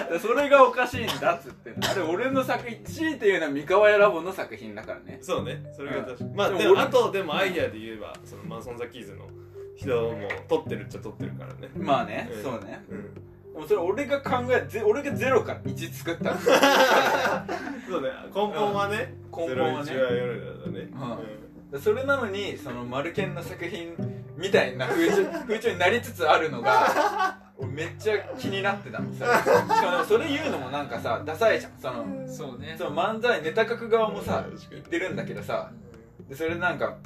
[0.20, 5.18] それがおかしいんだっつってあれ俺の作品 C っていうのは三河屋ラボの作品だからね。
[5.22, 5.62] そうね。
[5.76, 6.36] それが確かに。
[6.36, 9.28] まあでもあとでもアイデアで言えばそのマンソン・ザ・キーズの
[9.76, 11.70] 人も撮ってるっちゃ撮ってるからね。
[11.76, 12.44] まあね、うん。
[12.44, 12.86] そうね。
[12.90, 13.14] うん。
[13.54, 16.40] でもそれ俺が考えぜ俺がゼロから1作ったの
[17.90, 18.10] そうね。
[18.34, 19.92] 根本はね根本はね。
[19.92, 20.88] ね。
[20.88, 21.39] で
[21.78, 23.96] それなのにそのマルケンの作品
[24.38, 31.74] みたいな風潮 風潮になりつつあるのが俺めっちゃ気になってたのそれしかもそれ言うのもなんかさダサいじゃん。
[31.80, 32.76] そのそうね。
[32.78, 35.72] その漫才ネタ書く側もさ言ってるんだけどさ
[36.28, 36.98] でそれなんか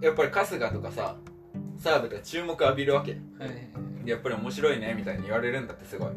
[0.00, 1.16] やっぱり春日とかさ
[1.76, 3.12] 澤部とか注目浴びるわけ。
[3.38, 4.04] はい。
[4.04, 6.10] でやっぱり面白いねみたいに言われるんだってすごい。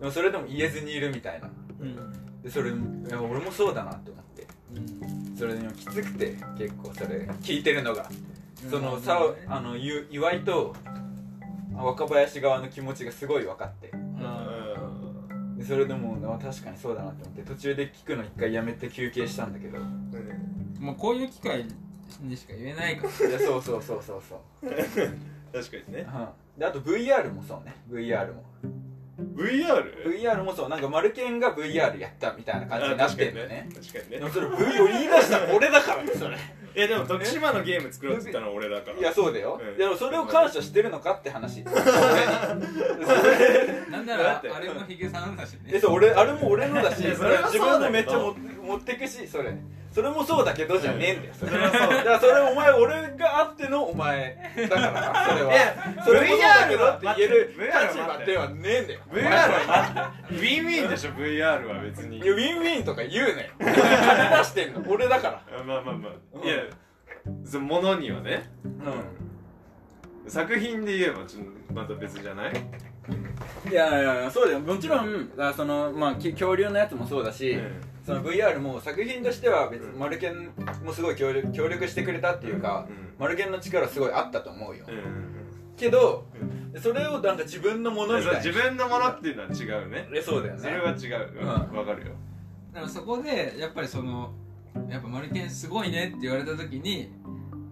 [0.00, 1.48] でもそれでも言えずにいるみたいな。
[1.80, 2.42] うん。
[2.42, 2.74] でそれい
[3.08, 4.42] や俺もそうだなって思って。
[4.42, 4.48] うん
[5.38, 8.10] それでもきつくて結構それ聞いてるのが。
[8.70, 10.74] そのうんさあのゆ岩井と
[11.72, 13.90] 若林側の気持ちがすごい分かって。
[13.92, 15.56] うん。
[15.56, 19.78] でそれでもあ確かにそうだなって思って途中で聞くの一回やめて休憩したんだけど。
[19.78, 21.66] うこういう機会
[22.20, 23.30] にしか言えないから。
[23.30, 23.62] やそう。
[23.62, 26.06] そうそうそうそう、 確かにね。
[26.56, 27.74] うん、であと VR もそうね。
[27.90, 28.44] VR も
[29.34, 30.04] VR?
[30.04, 33.68] VR もそうなんかマルケンが VR やったみたいな感じになってんのね。
[33.74, 34.18] 確かにね。
[34.18, 35.38] でもそれ V を言い出した。
[35.46, 36.36] の 俺だからねそれ。
[36.76, 38.96] いやでも徳島のゲーム作ろうって言ったのは俺だから。
[38.98, 39.76] いやそうだよ、うん。
[39.76, 41.62] でもそれを感謝してるのかって話。
[41.66, 41.76] なん
[44.06, 45.60] なだってらあれもヒゲさんだしね。
[45.72, 47.16] えそう俺あれも俺のだし自
[47.58, 49.52] 分もめっちゃ持って持ってくしそれ。
[49.92, 51.34] それもそうだけどじゃねえんだよ。
[51.34, 54.36] それそれはそうだからそれお前俺があってのお前。
[54.56, 55.52] だからなそれは。
[55.52, 59.00] いやそれもそうだって言える VR は立場ではねえんだよ。
[59.10, 62.18] VR はウィンウィンでしょ VR は別に。
[62.18, 63.50] いやウィンウィンとか言うなよ。
[63.58, 64.84] 金出してんの。
[64.88, 65.42] 俺だから。
[65.60, 66.12] あまあまあまあ。
[66.34, 66.46] うん。
[66.46, 66.56] いや
[67.44, 68.50] そのものにはね。
[70.26, 72.52] う作品で言えばちょっとまた別じゃない？
[72.52, 72.56] ん
[73.68, 74.60] いやいやいやそうだよ。
[74.60, 77.58] もちろんあそのまあき恐竜のやつもそうだし、
[78.04, 80.50] その VR も作品としては別にマルケン
[80.84, 85.40] もすごい協力協力してくれたっていうか、うんマルケンの力すごいあったと思うよ、うんうん
[85.76, 86.26] けど
[86.72, 86.80] うん。
[86.80, 90.08] それをなんか自分のものみたい自分のものっていうのは違うね。
[90.14, 90.60] えそうだよね。
[90.60, 91.38] それは違う。
[91.40, 91.48] うん。
[91.76, 92.12] わかるよ。
[92.72, 94.32] だからそこでやっぱりその
[94.88, 97.12] やっぱマルケンすごいねって言われた時に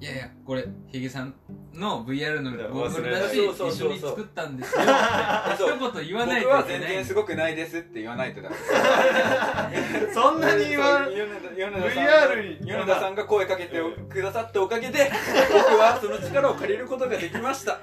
[0.01, 1.35] いやいやこれヒゲさん
[1.75, 4.81] の VR のゴーグルだし一緒に作ったんですよ。
[5.55, 6.95] 一言言わない僕はい全とけない。
[6.97, 8.51] 然すごくないですって言わないとだ
[10.13, 11.15] そんなに言わそう。
[11.15, 13.77] 米田米田さん VR に米田さんが声かけて
[14.11, 15.11] くださったおかげで
[15.53, 17.75] 僕はその力を借りることができました。
[17.75, 17.79] っ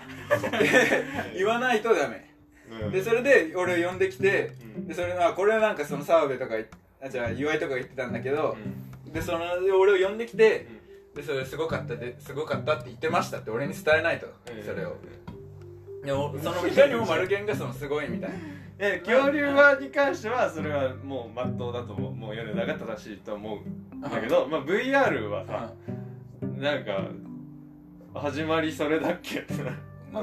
[0.59, 1.03] て
[1.35, 2.33] 言わないとダメ。
[2.81, 2.91] うん。
[2.91, 4.87] でそれで俺を呼んできてうん。
[4.87, 6.55] でそれはこれはなんかその澤部とか
[7.01, 8.57] あじゃあ岩井とか言ってたんだけど
[9.05, 9.13] う、ん。
[9.13, 10.65] でそので俺を呼んできて
[11.15, 14.27] でそれすごかったですごかったって言ってましたって俺に伝えないと
[14.65, 14.97] それを。
[16.03, 18.35] でもそのいかにもマルケンがそのすごいみたいな。
[18.77, 23.61] え恐竜話に関してはそれはもうまっとうだと思うもう米田が正しいと思
[23.93, 25.71] うんだけど、まあ、VR はさ
[26.41, 27.07] なんか
[28.13, 29.71] 始まりそれだっけってな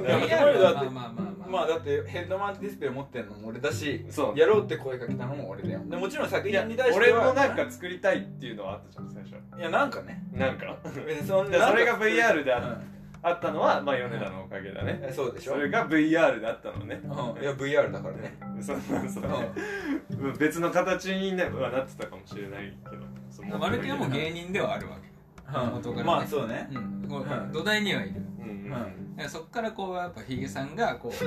[0.00, 1.66] まあいや VR はだってまあまあまあまあまあ。
[1.68, 4.38] だってヘッドマウントディスプレイ持ってるのも俺だしそう。
[4.38, 5.80] やろうって声かけたのも俺だよ。
[5.86, 9.60] でもちろん作品に対しては俺もなんか作りたいっていうのはあったじゃん最初。
[9.60, 10.22] いやなんかね。
[10.32, 10.76] なんか？
[11.26, 12.82] そんでそれが VR であうん。
[13.24, 14.98] あったのはまあ米田のおかげだね。
[15.00, 15.52] えそうでしょ？
[15.52, 17.00] それが VR であったのね。
[17.04, 17.42] うん。
[17.42, 18.36] いや VR だからね。
[18.60, 19.08] そうそう。
[19.08, 23.58] そう別の形にねはなってたかもしれないけど。
[23.58, 25.08] マルケもう芸人ではあるわけ。
[25.52, 26.02] 元からね。
[26.04, 26.68] まあそうね。
[26.72, 27.52] うん。
[27.52, 28.14] 土台にはいる。
[28.40, 28.48] うん。
[28.48, 31.12] うんそっからこうやっぱヒゲさんがこう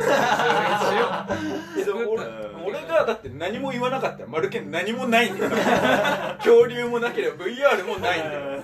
[2.07, 2.23] 俺
[2.65, 4.23] 俺がだって何も言わなかった。
[4.23, 5.51] らマルケン何もないんだよ。
[6.37, 8.61] 恐竜もなければ VR もないんだよ。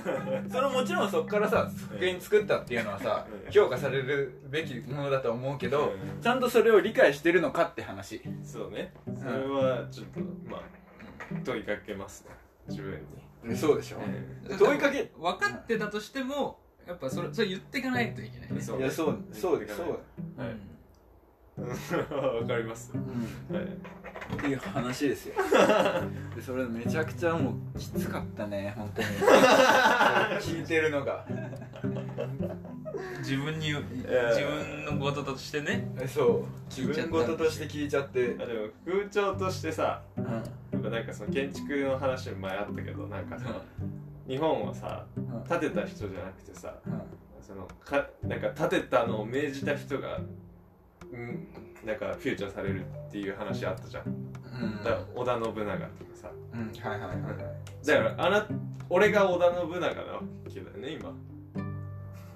[0.52, 8.22] それもちろんそっからさ復元作ったっていうのはさうん評価されるべきものだと思うけどうんちゃんとそれを理解してるのかって話。
[8.44, 8.94] そうね。
[9.16, 10.62] それはちょっとまあ
[11.44, 12.32] 問いかけますね。
[12.68, 13.00] 自分
[13.46, 13.56] に。
[13.56, 13.98] そうでしょ。
[13.98, 16.60] う問いかけ分かってたとしても
[16.92, 18.62] やっぱそれそれ言っていかないといけないね。
[18.62, 20.56] そういやそうそうでそうはい。
[22.42, 22.92] わかります。
[22.94, 23.56] うん。
[23.56, 23.66] はい。
[23.66, 25.36] っていう話ですよ。
[26.36, 29.08] でそれめちゃくちゃもうきつかったね本当に。
[30.42, 31.26] 聞いてるのが。
[33.20, 35.90] 自分に自分のこととしてね。
[35.98, 36.46] えそう。
[36.70, 37.12] 自聞いちゃった。
[37.14, 38.36] 分事として聞いちゃって。
[38.38, 40.26] あでも風潮としてさうん。
[40.26, 40.42] や
[40.78, 43.62] っぱなんかその建築の話も前あったけどなんかその
[44.28, 45.44] 日本はさうん。
[45.48, 47.02] 建てた人じゃなくてさうん。
[47.42, 50.20] そのかなんか建てたのを命じた人が
[51.12, 51.48] うん
[51.86, 54.06] なんかフューチャーされるっていう話あったじゃん。
[54.06, 54.84] うん。
[54.84, 55.66] だ織田信長とか
[56.14, 56.32] さ。
[56.54, 57.86] うんはいはいはいはい。
[57.86, 58.48] だからあな
[58.90, 59.94] 俺が織田信長なわ
[60.54, 61.14] けだよね今。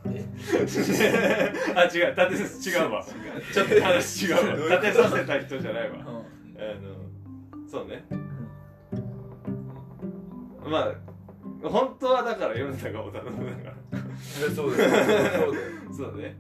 [1.76, 3.06] あ違う建て違うわ。
[3.54, 4.80] ちょっと話違うわ。
[4.82, 5.98] 建てさせた人じゃないわ。
[6.00, 8.06] あのそうね。
[10.64, 11.15] まあ
[11.70, 13.32] 本当はだから米田が織田信
[14.50, 15.54] えそうだよそうだよ。
[15.90, 16.38] 長そうね。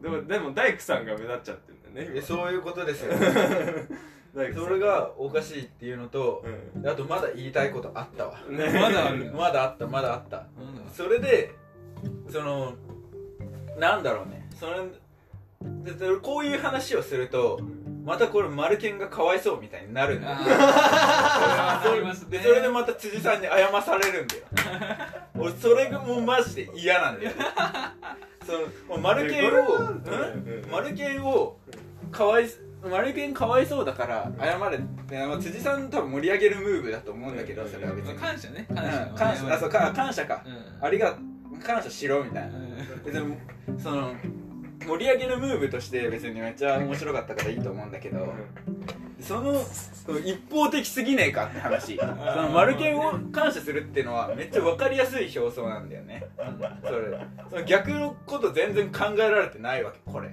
[0.00, 0.02] ん。
[0.02, 2.18] でもでも大工さんが目立っちゃってるんだよね。
[2.18, 3.12] えそういうことですよ。
[4.34, 6.44] 大工さんそれがおかしいっていうのと
[6.76, 6.86] うん。
[6.88, 8.38] あとまだ言いたいことあったわ。
[8.48, 8.78] ね。
[8.80, 10.46] まだあるまだあったまだあった。
[10.92, 11.54] それで
[12.28, 12.74] その
[13.78, 14.48] なんだろうね。
[14.58, 14.88] その
[15.82, 17.60] ででこういう話をすると
[18.04, 20.36] またこれマルケンがかわいそうみたいになるんだよ。
[20.38, 21.88] あー。
[21.88, 24.42] それはな それでまた辻さんに謝されるんだよ。
[25.38, 27.30] 俺それがもうマジで嫌なんだよ。
[27.30, 27.36] ね
[28.44, 28.52] そ
[28.94, 29.90] のマルケンを、
[30.70, 31.56] マルケンを
[32.12, 32.46] かわい
[32.82, 34.78] マルケンかわいそうだから謝れ
[35.26, 38.18] まあ、辻さん多分盛り上げるムーブだと思うんだけどそれは別に。
[38.18, 38.66] 感謝ね。
[38.68, 38.76] うん。
[38.76, 40.44] 感謝感謝あそうか感謝か。
[40.44, 40.50] う
[40.82, 40.86] ん。
[40.86, 41.16] ありが
[41.62, 42.58] 感謝しろみたいな。
[42.58, 43.12] うん。
[43.12, 43.38] でも
[43.78, 44.14] その
[44.86, 48.34] 盛り上げるムーブとして別にめっちゃ面白かったからいいと思うんだけど
[49.20, 49.54] その
[50.24, 51.96] 一方的すぎねえかって話。
[51.98, 56.24] そのマルケンを感謝するっていうのはめっちゃ分かりやすい表層なんだよね。
[56.84, 57.18] それ。
[57.48, 60.30] その逆のこと全然考えられてないわけこれ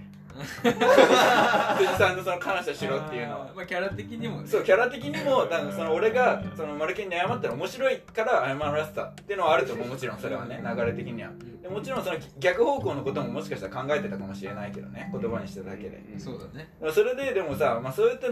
[0.64, 3.52] 辻さんのその感謝しろっていうのは。
[3.56, 4.48] まあキャラ的にもね。
[4.48, 9.88] そうキャラ的にもだからその俺がそのマルケンに謝ったら面白いから謝らせたっていうのはあると思う。
[9.88, 11.30] もちろんそれはね流れ的には。
[11.62, 15.10] でもちろんその逆方向のことももしかしたら考えてたかもしれないけどね。
[15.12, 16.70] 言葉にしただけでそうだね。
[16.92, 18.30] それででもさ、まあ、そうやって、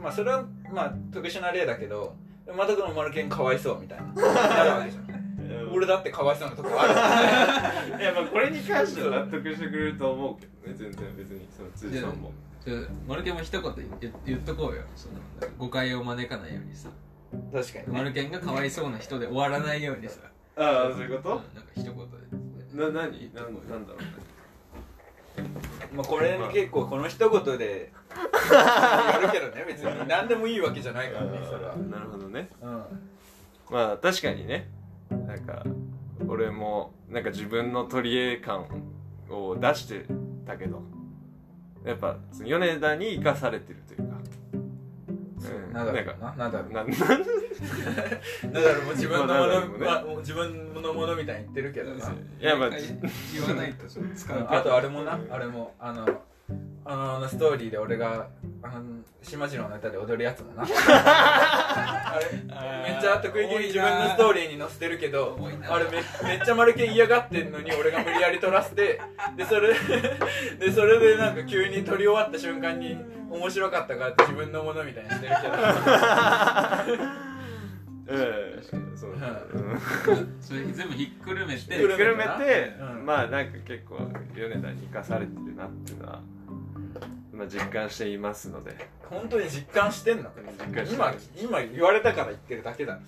[0.00, 2.14] まあ、それはまあ特殊な例だけど
[2.56, 4.06] またこのマルケンかわいそうみたいな。
[4.06, 5.19] なるわけじゃん
[5.72, 7.98] 俺だってかわいそうなとこある。
[8.02, 12.32] いやまあこれに関しては納得してくれると思うけどね全然別にその辻さんも
[13.06, 14.82] マルケンも一言言言っとこうよ。
[14.94, 15.14] その
[15.58, 16.90] 誤解を招かないようにさ。
[17.52, 17.98] 確かにね。
[17.98, 20.20] マルケンがかわいそうな人で終わらないようにさ。
[20.56, 21.94] ああそういうこうんなんか一言で。
[22.70, 23.34] とな何？
[23.34, 24.30] なんなんだろうね。
[25.94, 27.92] まあ、これ結構この一言で
[28.52, 30.08] やるけどね別に。
[30.08, 31.76] 何でもいいわけじゃないからねそれは。
[31.76, 32.50] なるほどね。
[32.60, 32.84] うん。
[33.70, 34.68] まあ確かにね
[35.10, 35.64] なんか
[36.28, 38.66] 俺もなんか自分の取り柄感
[39.30, 40.06] を出して
[40.46, 40.82] たけど
[41.84, 44.16] やっぱその米田に生かされてるというか。
[44.54, 46.02] うんナダルな？
[46.02, 46.70] んかなナダル。
[46.70, 46.90] ななん
[48.52, 49.84] ナダルも自分のもナダルもね。
[49.86, 51.96] のまあ自分のものみたいに言ってるけどな。
[52.10, 54.46] いやまあ言わないと使う。
[54.50, 56.06] あとあれもなあれもあの
[56.84, 58.28] あのあのストーリーで俺が
[58.62, 60.64] あの島次郎の歌で踊るやつもな。
[60.66, 62.92] あれ？
[62.92, 65.38] めっちゃ得意げに自分のストーリーに載せてるけど
[65.68, 69.00] あれめめっちゃマルケン嫌がってんのに俺が無理やり撮らせて
[69.36, 69.74] でそれ
[70.58, 72.98] でそれでなんか急に撮り終わった瞬間に
[73.30, 75.54] 面白かったからって自分のものみたいにしてるけど。
[78.12, 78.62] ええ
[78.96, 79.78] そうだうん。
[80.40, 81.60] それ全部ひっくるめて。
[81.60, 83.06] ひっくるめくるめて、うん。
[83.06, 83.98] まあなんか結構
[84.34, 86.20] 米田に生かされてるなっていうのは、
[87.32, 88.76] まあ、実感していますので。
[89.08, 90.30] 本当に実感してんの？
[90.84, 92.98] 実感して今今言われたから言ってるだけだ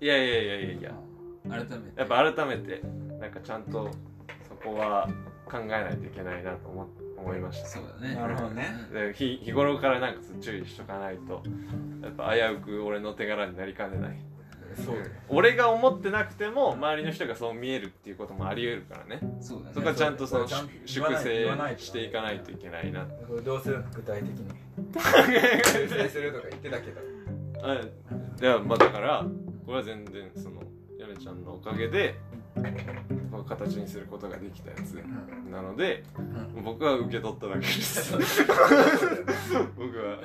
[0.00, 0.92] いやいやいやいやいや。
[1.48, 1.98] 改めて。
[2.00, 2.82] やっぱ改めて
[3.20, 3.90] なんかちゃんと
[4.48, 5.08] そこは
[5.46, 7.68] 考えないといけないなと思思いました。
[7.68, 8.14] そうだね。
[8.14, 8.68] なるほどね。
[8.92, 11.42] で日日頃からなんか注意しとかないと
[12.02, 14.18] やっぱ危うく俺の手柄になりかねない
[15.28, 19.20] 俺が思ってなくても周りの人がそう見えるっていうこともあり得るからね。
[19.40, 19.70] そうだね。
[19.74, 23.84] そこはちゃんとその粛清していかないといけないなこれどうする？
[23.94, 24.48] 具体的に。
[25.64, 27.00] 修正するとか言ってたけど。
[27.62, 27.80] あ
[28.40, 29.24] ではまあだから
[29.64, 30.62] これは全然その
[30.98, 32.14] 米ネちゃんのおかげで
[33.48, 34.92] 形にすることができたやつ
[35.50, 36.02] なので
[36.56, 36.64] うん。
[36.64, 38.12] 僕は受け取っただけです。
[39.76, 40.18] 僕は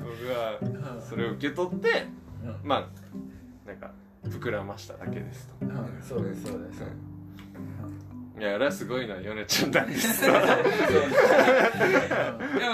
[0.00, 2.06] 僕はそれを受け取って
[2.44, 2.56] うん。
[2.64, 2.88] まあ
[3.66, 3.90] なんか
[4.24, 5.66] 膨らましただけですと。
[5.66, 6.02] うん。
[6.02, 6.82] そうですそうです。
[8.38, 10.40] いやあれはすごいなヨネちゃんなんですいやま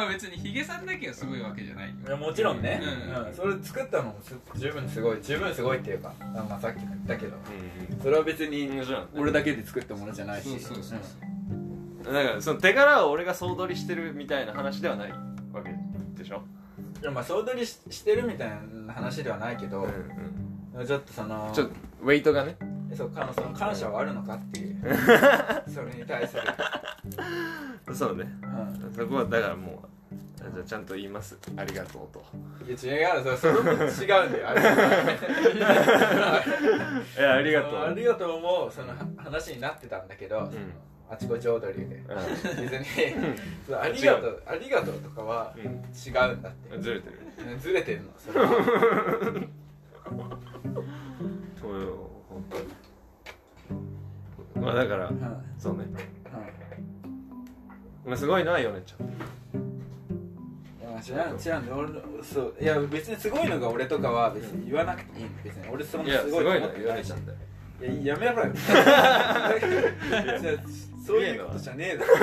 [0.05, 1.89] あ別にヒゲさんだけがすごいわけじゃない。
[1.89, 2.87] よいやもちろんね、う
[3.23, 3.27] ん。
[3.27, 3.35] うん。
[3.35, 7.37] それ作ったのもす十分すごい十分すごいっていうかあ、まあ、さっきも言ったけど。
[7.37, 8.71] うんそれは別に
[9.17, 10.49] 俺だけで作ったものじゃないし。
[10.49, 11.01] そうそうそう
[12.05, 12.15] そう。
[12.15, 15.19] だからその手柄を俺が総取りしてるみたいな話ではないわ
[15.63, 15.75] け
[16.17, 16.43] でしょ？
[17.03, 18.51] いやまあ総取りししてるみたい
[18.87, 19.87] な話ではないけど、
[20.87, 22.57] ちょっとそのちょっとウェイトがね。
[22.97, 24.81] そうかその感謝はあるのかっていう。
[25.69, 26.43] それに対する、
[27.95, 28.25] そうね。
[28.43, 28.93] うん。
[28.95, 29.89] そこはだからもう
[30.39, 31.39] じゃあちゃんと言います。
[31.57, 32.25] ありがとうと。
[32.67, 34.25] いや違うそそれも違うんだよ。
[37.17, 37.79] いや ありがとう。
[37.85, 40.51] ありがとうもそのは話になってたんだけど、ん。
[41.11, 41.97] あちこち踊りで。
[41.97, 42.09] う
[42.61, 42.87] 別に
[43.75, 46.77] ありがとうありがとうとかはん、違うんだって。
[46.77, 47.19] うん、ずれてる。
[47.53, 48.49] うんずれてんのそれは
[51.61, 52.65] そうよ本当に。
[54.65, 55.85] まあだからうんうんそうね。
[58.07, 59.09] まあすごいなヨネちゃん。
[59.09, 59.11] い
[60.83, 62.55] や違う違うんだよ俺のそう。
[62.61, 67.13] いや別にすごいのが俺とかは別に言わなくていい別に俺そんいなすごいと思ってないし。
[67.81, 68.53] いややめろよ。
[71.07, 72.17] そういうことじゃねえだろ。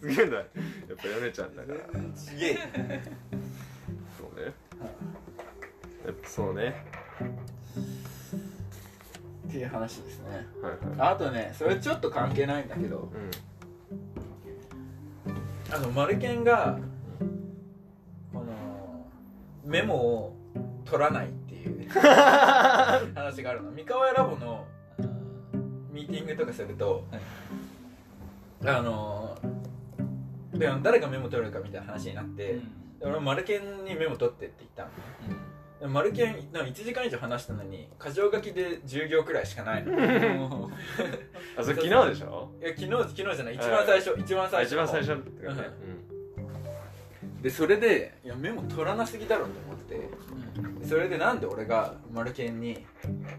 [0.00, 0.36] すげえな。
[0.36, 0.46] やっ
[0.96, 1.78] ぱヨネちゃんだから。
[1.92, 2.58] 全然ちげえ
[4.18, 4.52] そうね
[6.08, 6.74] やっぱそうね。
[9.46, 10.46] っていう話ですね。
[10.62, 11.10] はいはい。
[11.12, 13.10] あとねそれちょっと関係ないんだけど。
[15.70, 16.78] あのマルケンが
[18.32, 18.46] この
[19.66, 20.36] メモを
[20.86, 23.70] 取らないっていう 話があるの。
[23.72, 24.64] 三河屋ラボの
[25.92, 27.04] ミーティングとかすると、
[28.64, 29.36] あの
[30.54, 32.60] で誰がメモ取るかみたいな話になって、で
[33.02, 34.90] 俺はマルケンにメモ取ってって言ったの
[35.80, 39.92] でマルケンなんか1時間以上話したのに箇条書きで10行くらいしかないの。
[39.92, 40.72] いうん。
[41.56, 42.50] あそれ昨日でしょ？
[42.60, 43.54] や昨日昨日じゃない。
[43.54, 45.62] 一番最初一番最初一番最初ってかね。
[47.42, 50.08] でそれでいやメモ取らなすぎだろうと思って。
[50.84, 52.84] それでなんで俺がマルケンに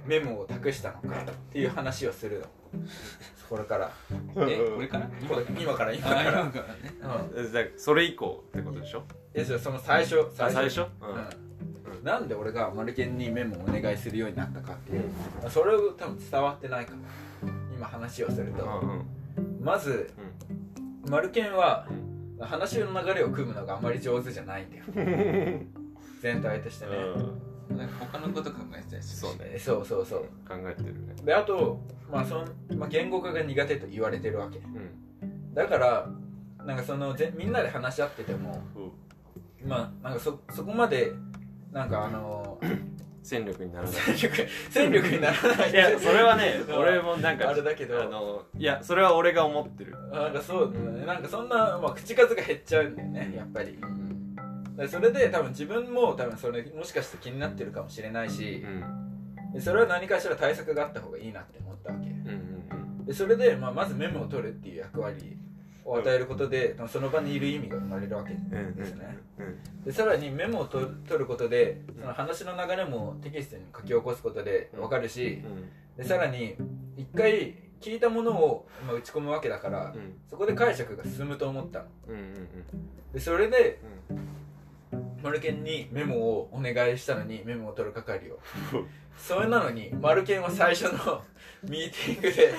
[0.05, 2.45] メモを託したのかっていう話をするの。
[3.49, 3.91] これから。
[4.35, 4.49] うん。
[4.49, 5.09] えこれから？
[5.59, 5.93] 今から。
[5.93, 6.95] 今あから、今からね。
[7.35, 7.79] うん。
[7.79, 9.03] それ以降ってことでしょ？
[9.35, 10.21] いやその最初。
[10.37, 10.83] あ最初？
[11.01, 11.09] うん。
[11.09, 11.48] うん
[12.03, 15.03] なんで俺がマルケンにメモをお願いするようになったかっていう、
[15.49, 16.93] それを多分伝わってないか
[17.43, 19.19] ら今話をすると、うん
[19.61, 20.09] まず、
[21.07, 21.87] マルケンは
[22.39, 24.83] 話の流れを組むのがあまり上手じゃないんだよ。
[26.21, 26.91] 全体としてね、
[27.77, 29.37] なんか他のこと考えてたりするし。
[29.37, 29.51] そうね。
[29.53, 30.19] えそうそうそう。
[30.47, 31.15] 考えてるね。
[31.23, 31.79] であと、
[32.11, 32.45] まあそん
[32.77, 34.59] まあ、言語化が苦手と言われてるわけ。
[34.59, 35.53] うん。
[35.53, 36.09] だから
[36.65, 38.61] なんかそのぜみんなで話し合ってても
[39.61, 39.69] うん。
[39.69, 41.13] まあなんかそそこまで
[41.71, 42.59] なんかあの
[43.21, 43.93] 戦力にならない。
[43.93, 45.71] 戦 力戦力にならない。
[45.71, 48.01] いやそれはねうん 俺もなんかあれだけど。
[48.01, 49.95] あのいやそれは俺が思ってる。
[50.11, 51.05] なんかそうだね。
[51.05, 53.79] なんかそんな、まあ、口数が減っちゃうんだよねやっぱり。
[54.75, 59.53] でそれで多分自分も多分それもしかして気になってるかもしれないしうん。
[59.53, 62.07] でそれは何かしら対策があった方がいいなって思ったわけ。
[62.07, 62.15] うん
[62.99, 63.05] うん。
[63.05, 65.37] でそれで、まあ、まずメモを取るっていう役割
[65.89, 68.39] を与えることで、その場にいる意味が生まれるわけで
[68.85, 69.17] すね。
[69.39, 70.85] うんでさらにメモを取
[71.17, 75.41] ることでその話の流れもテキストに書き起こすことで分かるし
[75.97, 76.55] でさらに
[76.97, 80.17] 一回聞いたものを、まあ、打ち込むわけだからうん。
[80.29, 81.85] そこで解釈が進むと思ったの。
[83.13, 83.79] でそれで
[84.11, 84.19] うん。
[85.23, 88.39] マルケンにメモをお願いしたのにメモを取る係を
[89.19, 91.21] それなのにマルケンは最初の
[91.63, 92.53] ミーティングで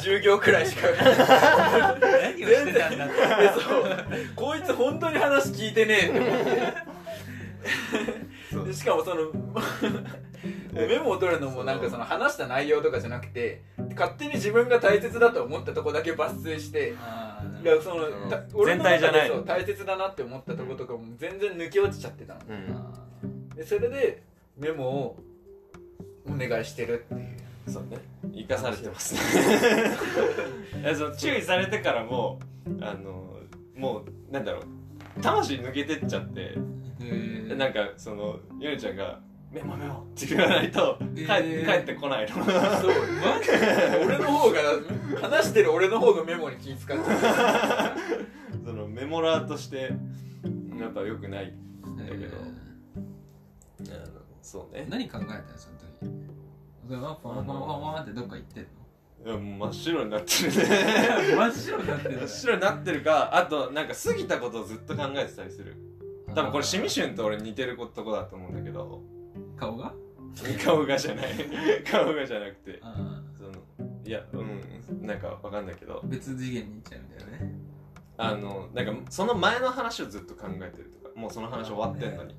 [0.00, 4.06] 10行くらいしか何をしてたんだってでそう。
[4.36, 6.28] こいつ本当に話聞いてねえって思
[8.62, 8.68] って。
[8.68, 9.32] でしかもその
[10.72, 13.62] メモを取るのもなんかその話した内容とかじゃなくて
[13.94, 16.94] 勝手に自分が大切だと思ったとこだけ抜粋して
[17.62, 18.06] いやその、
[18.54, 22.40] 俺の中でそう大切だなって思ったとことかも全然抜け落ちちゃってたの。
[22.48, 22.76] うん。
[22.76, 24.22] あでそれで
[24.56, 25.18] メモを
[26.26, 27.70] お願いしてるっていう。
[27.70, 27.98] そうね。
[28.34, 29.20] 生かされてますね。
[30.94, 32.40] その注意されてからも
[32.80, 33.38] あの
[33.76, 34.62] もうなんだろう。
[35.20, 36.56] 魂抜けてっちゃって
[37.54, 39.20] なんかそのゆねちゃんが
[39.52, 42.34] 「メモメモ」って言わないと帰,、えー帰ってこないの。
[42.34, 42.44] そう。
[42.46, 42.50] マ
[43.42, 43.50] ジ？
[43.50, 44.58] で俺の方が
[45.20, 47.16] 話してる俺の方がメモに気使ってる。
[48.64, 49.92] そのメモラーとして
[50.80, 51.52] やっぱ良くない
[51.98, 52.36] だけど。
[54.40, 54.84] そうね。
[54.88, 55.42] ー何考えたの？
[55.56, 61.30] その時でもパンパンパンパンってどっか行ってんいやもう真っ白になってるね。
[61.30, 62.18] の 真っ白になってる。
[62.18, 65.76] 真っ白になってるかあとなんか過ぎたことをずっと考えてたりする。
[66.34, 69.00] 多分これシミシュンと俺似てるとこだと思うんだけど。
[69.56, 69.94] 顔が？
[70.64, 71.26] 顔がじゃない。
[71.88, 72.78] 顔がじゃなくて。
[72.82, 73.52] あその
[74.04, 76.00] いやうんなんかわかんないけど。
[76.00, 77.54] ー別次元に行っちゃうみたいなね。
[78.16, 82.34] あのなんかその前の話をずっと考えてるとかもうその話終わってんのに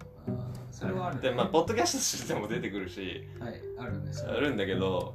[0.73, 5.13] それはあるでまあポッドキャストとしても出てくるしはいあるんですあるんだけど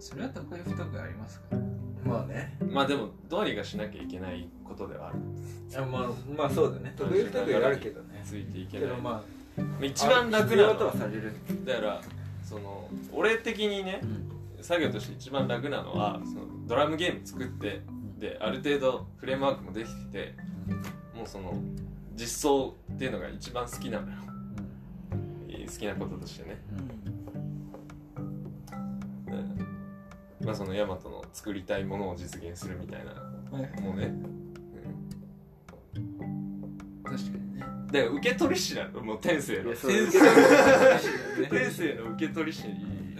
[0.00, 1.56] それは得意不得意ありますか？
[2.04, 2.56] まあね。
[2.68, 5.18] まあでもどうにかしなきゃいけないことではある。
[5.70, 6.94] いやまあまあそうだね。
[6.96, 8.22] 得意不得意あるけどね。
[8.24, 8.88] ついていけない。
[8.88, 9.24] けどま
[9.60, 11.32] あ一番楽な必要とはのされる
[11.64, 12.00] だから
[12.44, 14.00] その俺的にね
[14.60, 17.82] 作業として一番楽なのはそのドラムゲーム作って
[18.18, 20.34] である程度フレームワークもできてて
[21.16, 21.54] もうその
[22.16, 24.16] 実装っていうのが一番好きなのよ。
[25.66, 26.62] 好きなこととしてね。
[30.38, 33.12] でまあそのヤマトの作りたいものを実現するみたいな。
[33.12, 34.12] はいもうね、
[37.04, 37.64] 確かにね。
[37.66, 39.68] うん、で受け取り師なのもう天性の。
[39.68, 39.90] いやそう。
[39.90, 42.12] 先生天性の。
[42.12, 42.64] 受け取り師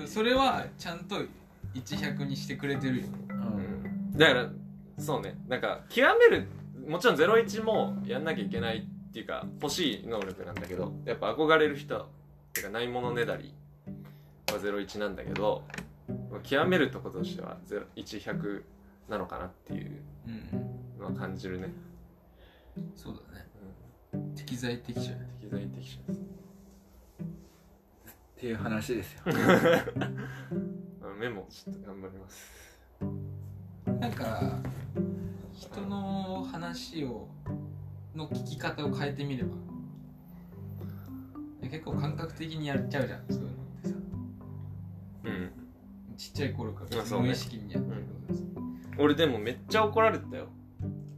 [0.06, 1.16] それはちゃんと
[1.74, 4.48] 1100にしてくれてるようんだから
[4.98, 6.48] そうねなんか極める
[6.86, 12.06] もちろん01もやんなきゃいけないっていうか欲しい能力なんだけどやっぱ憧れる人っ
[12.52, 13.54] ていうかないものねだり
[14.52, 15.64] は01なんだけど
[16.30, 18.62] まあ極めるとことしては1100
[19.08, 19.90] なのかなっていう
[20.26, 21.68] うんのは感じるね、
[22.94, 23.46] そうだね。
[24.34, 26.20] 適材適所や適材適所です。
[26.20, 26.24] っ
[28.38, 29.22] ていう話ですよ。
[31.18, 32.66] メモちょっと頑張ります。
[34.00, 34.58] なんか
[35.56, 37.28] 人の話を
[38.14, 39.50] の聞き方を変えてみれば。
[41.62, 43.94] 結構感覚的にやっちゃうじゃんそういうのってさ。
[45.24, 45.50] うん。
[46.16, 48.46] ちっちゃい頃から無意識にやってることです、
[48.98, 50.48] 俺でもめっちゃ怒られてたよ。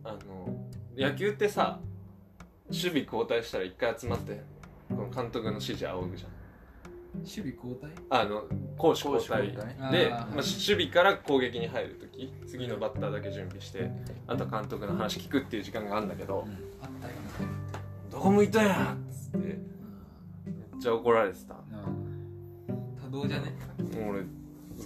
[0.04, 0.66] あの
[0.96, 1.80] 野球ってさ
[2.68, 4.42] 守備交代したら一回集まって
[4.88, 6.30] この監督の指示仰ぐじゃん
[7.20, 7.90] 守備交代？
[8.10, 8.42] あの
[8.76, 9.92] 攻守交代。
[9.92, 13.90] で、守備から攻撃に入る時次のバッターだけ準備して
[14.26, 16.46] あと監督の話聞くっていう時間があるんだけど
[16.82, 17.18] あったよね
[18.10, 19.56] 「どこ向いたんや!」っつってめっ
[20.80, 21.54] ちゃ怒られてた。
[21.54, 21.60] も
[23.04, 23.52] 多動じゃね？
[23.78, 24.22] う俺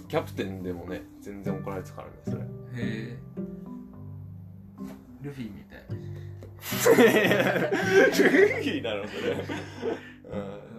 [0.07, 2.37] キャプテンでもね全然怒られてたからねそれ。
[2.37, 2.43] へ
[2.75, 3.17] え
[5.21, 5.83] ルフィみたい。
[6.63, 9.35] ルフィだろそれ、う
[10.37, 10.72] ん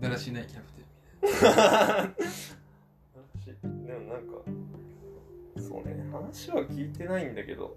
[0.00, 0.84] だらしないキャプテン
[1.22, 2.46] みたい話
[3.86, 4.32] でもなんか
[5.56, 7.76] そうね話は聞いてないんだけど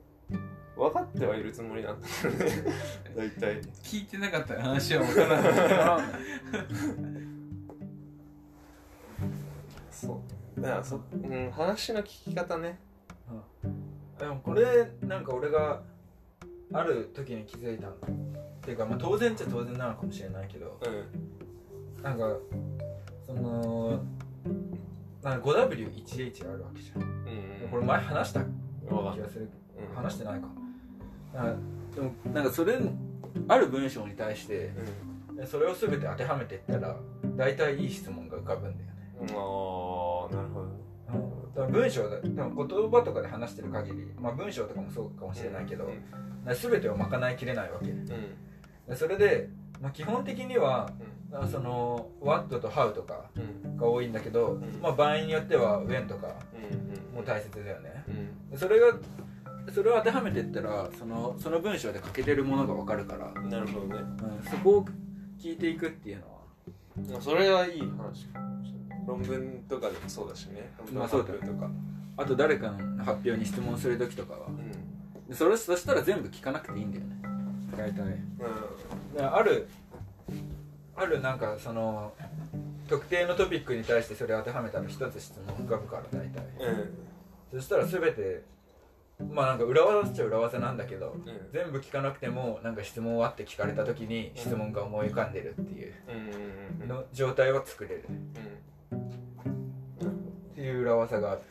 [0.80, 2.51] 分かってはいるつもりなんだけどね。
[3.15, 3.55] 大体。
[3.55, 6.03] な聞いてなかったら話は分からない
[9.91, 10.22] そ
[10.57, 10.61] う。
[10.61, 12.80] だからそ、うん、話の聞き方ね。
[14.17, 15.82] でもこれなんか俺が
[16.72, 17.93] ある時に気づいたの。
[17.93, 17.97] っ
[18.61, 20.80] ていうかまあ当然っちゃ当然なのかもしれないけど。
[20.82, 21.28] うん
[22.04, 22.38] なんか
[23.26, 24.02] その
[25.24, 27.02] なんか 5W1H あるわけじゃん。
[27.02, 29.50] うんこれ前話した気がする。
[29.78, 29.95] うん。
[29.95, 30.47] 話してないか。
[31.34, 31.60] なんか
[31.95, 32.78] でもなんかそれ
[33.47, 34.72] ある文章に対して
[35.38, 36.95] うそれを全て当てはめていったら
[37.36, 38.89] 大体いい質問が浮かぶんだよ
[39.22, 39.34] ね。
[39.34, 39.36] ん。
[39.36, 40.68] ああなるほど。
[40.68, 40.80] ね
[41.56, 46.56] だから文章だでも言葉とかで話してる限り、まあ、文章とかもそうかもしれないけど、うん。
[46.56, 47.89] 全てを賄いきれないわけ。
[47.89, 48.06] うん。
[48.06, 49.50] でそれで、
[49.82, 50.91] まあ、基本的にはあ
[51.49, 53.77] その「what」と「how」とかうん。
[53.77, 54.61] が多いんだけど、ん。
[54.82, 58.03] まあ、場合によっては「when」とかうんも大切だよね。
[58.55, 58.97] それが
[59.71, 63.95] それを当てはめていったらそのその文章で欠けてるものが分かるから、うんなるほどね。
[63.97, 64.86] うん、そこを
[65.39, 66.39] 聞いていくっていうのは。
[67.21, 68.27] それはいい話
[69.07, 70.71] 論文とかでもそうだしね。
[70.80, 71.69] 論文発表とか。
[72.17, 74.47] あと誰かの発表に質問する時とかは。
[74.47, 75.27] うん。
[75.27, 77.21] でそれそしたら全部聞かなくていいんだよね。
[77.77, 78.03] 大体。
[78.03, 78.17] う
[79.15, 79.67] だからある
[81.00, 82.14] あるなんかその
[82.89, 86.41] 特定のトピックに対してそれ当てはめたら一つ質問浮かぶから大体。
[86.66, 86.80] ん
[87.52, 87.60] うん。
[87.60, 88.43] そしたら全て
[89.32, 91.24] まあなんか裏技っちゃ裏技なんだけどうん。
[91.54, 95.93] 全部聞かなくてもなんか質問はって聞かれた時に質問が思い浮かんでるっていう
[96.88, 98.04] の状態は作れる。
[98.91, 99.00] うん。
[100.52, 101.41] っていう裏技がある。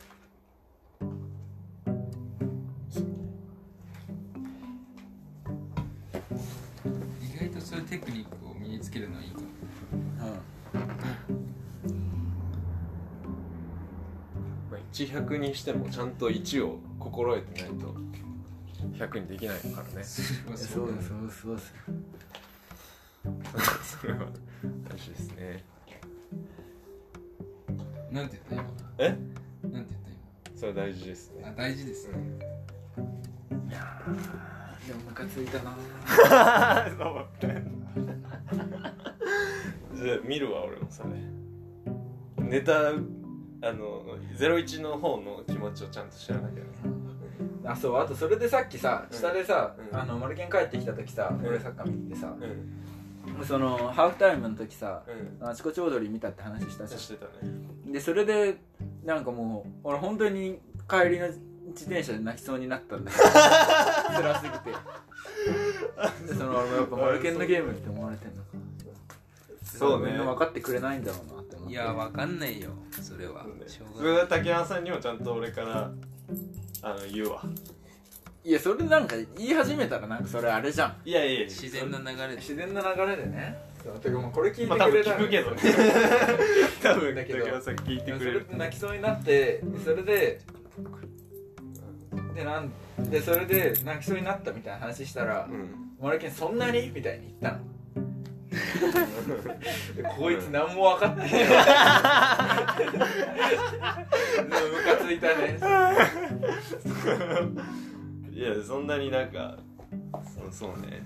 [7.21, 8.38] 意外とそういうテクニック
[8.89, 9.45] つけるのはいいかも。
[14.71, 17.95] まあ、1100にしてもちゃんと1を心得てないと
[18.97, 20.03] 100にできないからね。
[20.03, 21.73] それはそそうですそうですそうです
[24.01, 24.25] それは
[24.89, 25.63] 大事ですね
[28.11, 28.67] なんて言った
[28.97, 29.15] え
[29.63, 29.93] 今なんて
[30.55, 31.41] それ大事ですね。
[31.43, 32.13] 言った今あ大事ですね。
[34.87, 35.77] でもムカついたな
[36.97, 37.78] そう
[40.23, 41.09] 見るわ俺もそれ
[42.49, 42.89] ネタ
[43.61, 44.03] あの
[44.37, 46.63] 01の方の気持ちをちゃんと知らなきゃね。
[47.65, 49.17] あそうあとそれでさっきさうん。
[49.17, 49.99] 下でさ、うん。
[49.99, 51.45] あのマルケン帰ってきた時さ、うん。
[51.45, 52.33] 俺サッカー見てさ
[53.37, 53.45] う、ん。
[53.45, 55.03] そのハーフタイムの時さ、
[55.41, 55.47] うん。
[55.47, 57.31] あちこち踊り見たって話したじしてたね。
[57.43, 58.57] ゃんでそれで
[59.03, 63.17] なんかもう俺本当に帰りの自転車で泣きそうになったんだよ。
[63.21, 64.71] 辛すぎて。
[66.27, 68.41] でその俺もやっぱマルケンのゲームって思われてんの。
[68.43, 68.48] か
[69.77, 70.11] そうね。
[70.11, 71.73] みんな分かってくれないんだろうなって思って。
[71.73, 72.71] いやわかんないよ。
[73.01, 73.43] それは。
[73.43, 73.49] ね。
[73.67, 75.91] そうれは竹山さんにもちゃんと俺から
[76.81, 77.43] あの言うわ。
[78.43, 80.95] いやそれなんか言い始めたらなんかそれあれじゃん。
[81.05, 81.47] いやいやいや。
[81.47, 82.35] 自然な流れで。
[82.37, 83.69] 自然な流れでね。
[84.01, 85.61] てかもうこれ聞いまあ多分てくれたら聞くけどね
[86.83, 90.41] 多分だけど竹山さん聞いてくそれる泣きそうになってそれで
[92.35, 92.71] でなん
[93.09, 95.69] でそれで泣きそうになったみたいな話したらうん
[96.01, 97.63] 「マルケンそんなに?」みたいに言ったの。
[97.63, 97.78] で
[100.17, 101.31] こいつ何も分かってない
[104.43, 104.49] ム
[104.83, 105.59] カついたね。
[108.31, 109.57] いやそんなになんか
[110.23, 111.03] そうそうね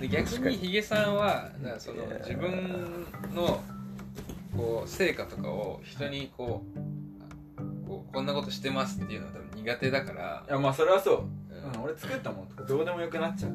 [0.00, 3.62] で逆にヒゲさんはだからその自分の
[4.56, 6.80] こう成果とかを人にこう
[7.86, 10.44] こうこんなことしてますっていうのは多分苦手だから。
[10.48, 11.72] いやまあそれはそう、うん。
[11.74, 12.46] うん、俺作ったもん。
[12.46, 13.52] とかどうでもよくなっちゃう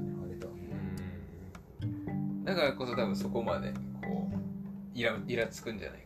[2.50, 3.72] だからこそ多分そこまで
[4.02, 6.06] こうイライラつくんじゃないか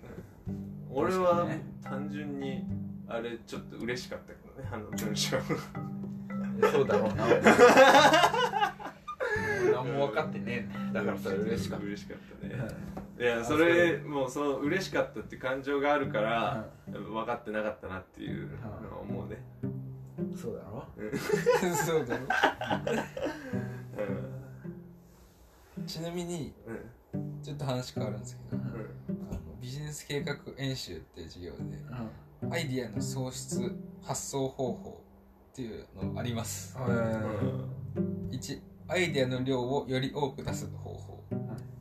[0.92, 1.62] 俺はね。
[1.82, 2.66] 単純に
[3.08, 5.38] あれちょっと嬉しかったけどねあの文章。
[6.70, 7.26] そうだろうな。
[9.74, 11.86] 何も分かってねえんだからそれ嬉しかった。
[11.86, 12.56] 嬉しかったね。
[13.18, 19.42] いやそれもうその嬉しかったって感情があるから分かってなかったなっていうのは思うね。
[20.36, 20.86] そうだろ
[21.70, 22.28] なそうだろう
[25.86, 26.54] ちなみに
[27.44, 29.28] ちょっと話変わるんですけどうん。
[29.30, 31.60] あのビジネス計画演習っていう授業で
[32.52, 33.72] アイディアの創出
[34.04, 35.04] 発想方法
[35.52, 36.76] っていうのあります。
[38.32, 41.24] 1アイデアの量をより多く出す方法。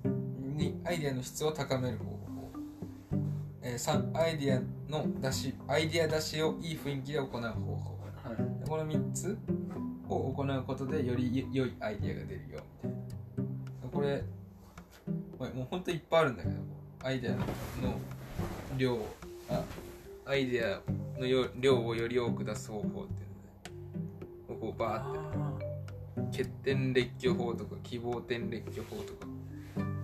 [0.05, 2.19] 2アイデアの質を高める方法。
[3.63, 7.99] えー3アイデアの出しアイデア出しをいい雰囲気で行う方法。
[8.61, 9.39] でこの3つ
[10.09, 13.02] を行うことでより良いアイデアが出るよみたいな
[13.93, 14.23] これ
[15.39, 16.55] まあもうほんといっぱいあるんだけど
[17.03, 17.45] アイデアの
[18.77, 18.99] 量
[19.49, 19.63] あ
[20.27, 25.73] アイデアのよ量をより多く出す方法っていうのでこうバーって。
[26.31, 29.27] 欠点列挙法とか希望点列挙法とか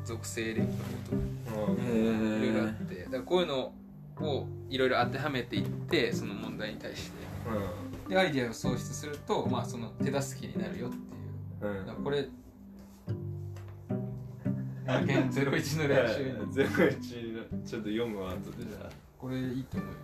[0.05, 0.73] 属性列挙
[1.11, 3.07] 法とかうんいろいろあって。
[3.11, 3.73] だこういうの
[4.21, 7.19] をいろいろ当てはめていってその問題に対して。
[8.09, 11.97] でアイデアを創出すると、まあ、その手助けになるよっていう。
[11.97, 12.05] うん。
[12.05, 12.27] これ
[14.89, 19.77] マルケン01の練習にゼロ一のちょっと読むわ後でじゃあこれいいと。
[19.77, 19.95] 思うよ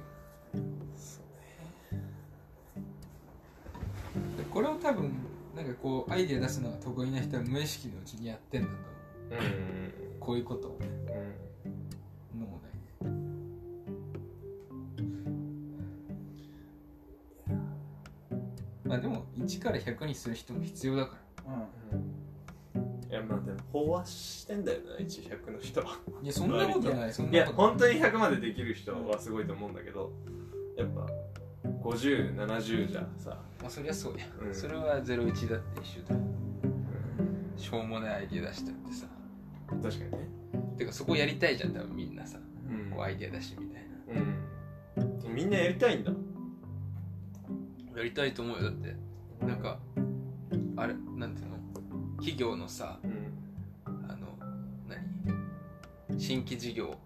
[4.36, 5.10] でこれを多分
[5.56, 8.74] なんかこうアイデア出すのが得意な人は無意識のうちにやってんだと
[9.30, 10.68] 思ううんこういうこと。
[10.68, 10.86] をね
[12.34, 12.40] うん。
[12.40, 12.70] 脳内
[18.84, 21.16] でまあでも1から100にする人も必要だか
[21.46, 21.52] ら。
[21.52, 21.56] い
[23.14, 25.80] やまあでも飽和してんだよな1100の人。
[25.80, 27.12] はいやそんなことない。
[27.12, 30.12] そんいなことや本当に100までできる人はすごいと思うんだけど
[30.76, 31.06] やっぱ
[31.82, 34.54] 5070じゃさ、まあそりゃそうや、うん。
[34.54, 36.14] それは01だって一緒だ。
[36.14, 36.20] よ
[37.56, 39.06] しょうもないアイデア出したってさ。
[39.68, 40.28] 確かにね。
[40.76, 42.38] てかそこやりたいじゃん多分みんなさ、
[42.68, 42.90] うん。
[42.90, 43.82] こうアイデア出しみたい
[44.16, 44.20] な。
[45.28, 45.34] うん。
[45.34, 46.12] みんなやりたいんだ。
[47.96, 48.96] やりたいと思うよだって。
[49.46, 49.78] なんか
[50.76, 51.43] あれなんていうの？
[52.24, 53.34] 企業のさうん。
[54.08, 54.38] あの
[54.88, 56.18] 何？
[56.18, 56.96] 新規事業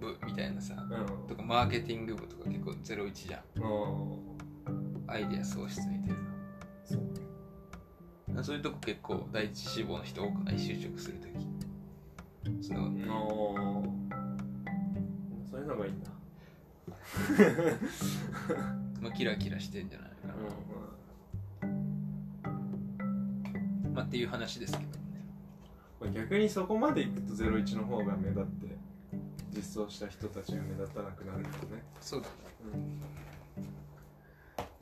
[0.00, 1.28] 部みたいなさうん。
[1.28, 3.62] とかマーケティング部とか結構01じゃん。
[3.62, 5.06] うん。
[5.06, 6.16] アイデア創出みたい
[6.84, 7.00] そう
[8.34, 10.56] なそういうとこ結構第一志望の人多くない？
[10.56, 11.32] 就職するとき。
[12.66, 12.90] その
[15.50, 16.10] そういうのがいいんだ。
[19.02, 20.95] まあ、キラキラしてんじゃないかな、まあ
[24.06, 24.84] っていう話ですけ
[26.06, 28.76] ど逆にそこまでいくと01の方が目立って
[29.54, 31.82] 実装した人たちが目立たなくなるんだよね。
[32.00, 32.32] そうだね。
[32.74, 32.76] う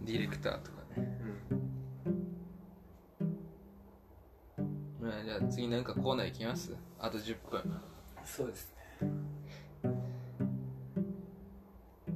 [0.03, 0.07] ん。
[0.07, 1.17] ディレクターとかね、
[5.01, 6.75] まあ、じゃあ次なんかコーナーいきます？
[6.99, 7.81] あと10分。
[8.25, 9.09] そうですね。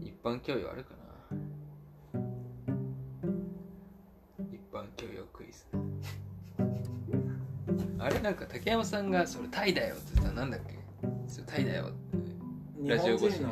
[0.03, 0.95] 一般教養あるか
[8.09, 10.79] あれなんか竹山さんが「それタイだよ」って言ったらなんだっけ？
[11.29, 11.99] それタイだよって。
[12.89, 13.47] ラジオ越しに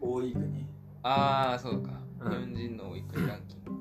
[0.00, 0.66] 多い国。
[1.04, 2.32] ああそうか、うん。
[2.32, 3.76] 日本人の多い国ランキングか。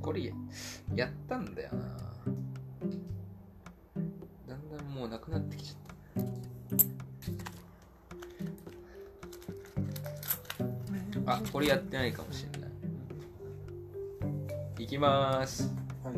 [0.00, 0.32] これ
[0.94, 1.80] やったんだよな。
[4.48, 6.56] だんだんもうなくなってきちゃっ
[11.26, 11.34] た。
[11.34, 12.53] あこれやってないかもしれない
[14.84, 15.72] いきまーす。
[16.04, 16.14] はい。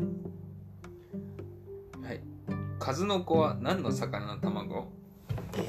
[2.05, 2.19] はい。
[2.77, 4.91] 数の子は何の魚の卵？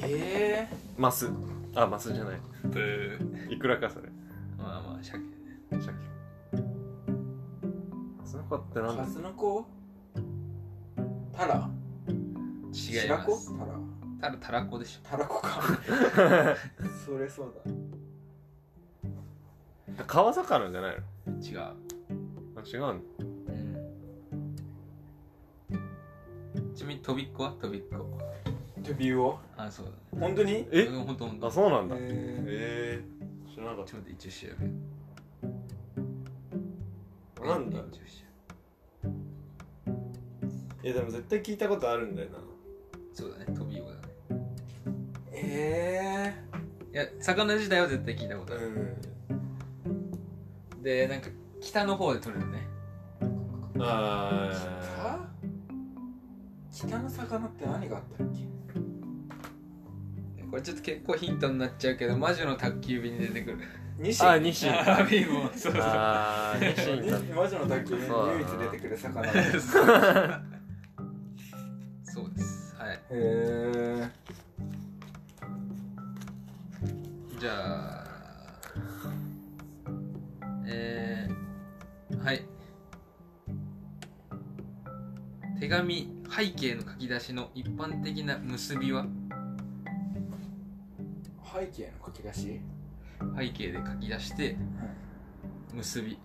[0.03, 1.29] えマス。
[1.75, 2.39] あマスじゃない。
[2.65, 3.53] ブー。
[3.53, 4.09] いくらかそれ。
[4.57, 5.17] まあまあ鮭。
[5.17, 5.23] ね
[5.71, 5.93] 鮭。
[8.19, 9.65] マスの子ってなんだ数の子？
[11.31, 11.69] タラ。
[12.09, 12.15] 違い
[12.73, 13.57] ます。
[13.57, 13.79] タラ。
[14.19, 15.07] ただたらこでしょ。
[15.09, 15.61] タラコか。
[17.05, 17.53] それそう
[19.97, 20.03] だ。
[20.05, 21.41] 川魚じゃないの？
[21.41, 21.88] 違う
[22.59, 22.91] あ違うの？
[22.91, 22.93] う
[25.73, 26.75] ん。
[26.75, 27.51] ちなみにとびっこは？
[27.53, 28.19] とびっこ。
[28.83, 30.67] トビウオあそうだ本当に？
[30.71, 30.83] え？
[30.83, 31.95] うんほんとほんとあそうなんだ。
[31.95, 33.03] へええ
[33.53, 34.71] 知らなかっちょっと待って一応調べる
[37.35, 37.77] たなんだ？
[37.79, 37.93] 一応調
[40.83, 42.37] いやでも絶対聞いたことあるんだよな。
[43.13, 43.45] そうだね。
[43.57, 44.01] とびうおだね。
[45.31, 46.33] え
[46.93, 48.97] いや魚自体は絶対聞いたことある、
[50.71, 50.83] うん。
[50.83, 51.29] でなんか
[51.61, 52.67] 北の方で取れるね。
[53.79, 54.49] あ
[56.71, 56.87] 北？
[56.87, 58.47] 北の魚って何があったっけ？
[60.49, 63.57] これちょっと結構ヒントになっちゃうけど魔女の宅急便に出てくる。
[63.99, 64.71] ニあニシン。
[64.71, 65.81] あビーもそうそう。
[65.83, 68.39] あーニシンだ 魔女の卓球にそうだな。
[68.39, 69.27] 唯一出てくる魚。
[69.29, 69.31] へ
[72.03, 72.75] そうです。
[72.77, 72.99] はい。
[73.11, 74.09] え
[77.39, 78.05] じゃあ
[80.65, 81.18] えー、
[82.29, 82.45] はい。
[85.59, 89.07] 手紙背景の書き出しの一般的な結びは？
[91.51, 92.61] 背景の書き出し？
[93.35, 94.55] 背景で書き出して
[95.73, 96.19] 結び。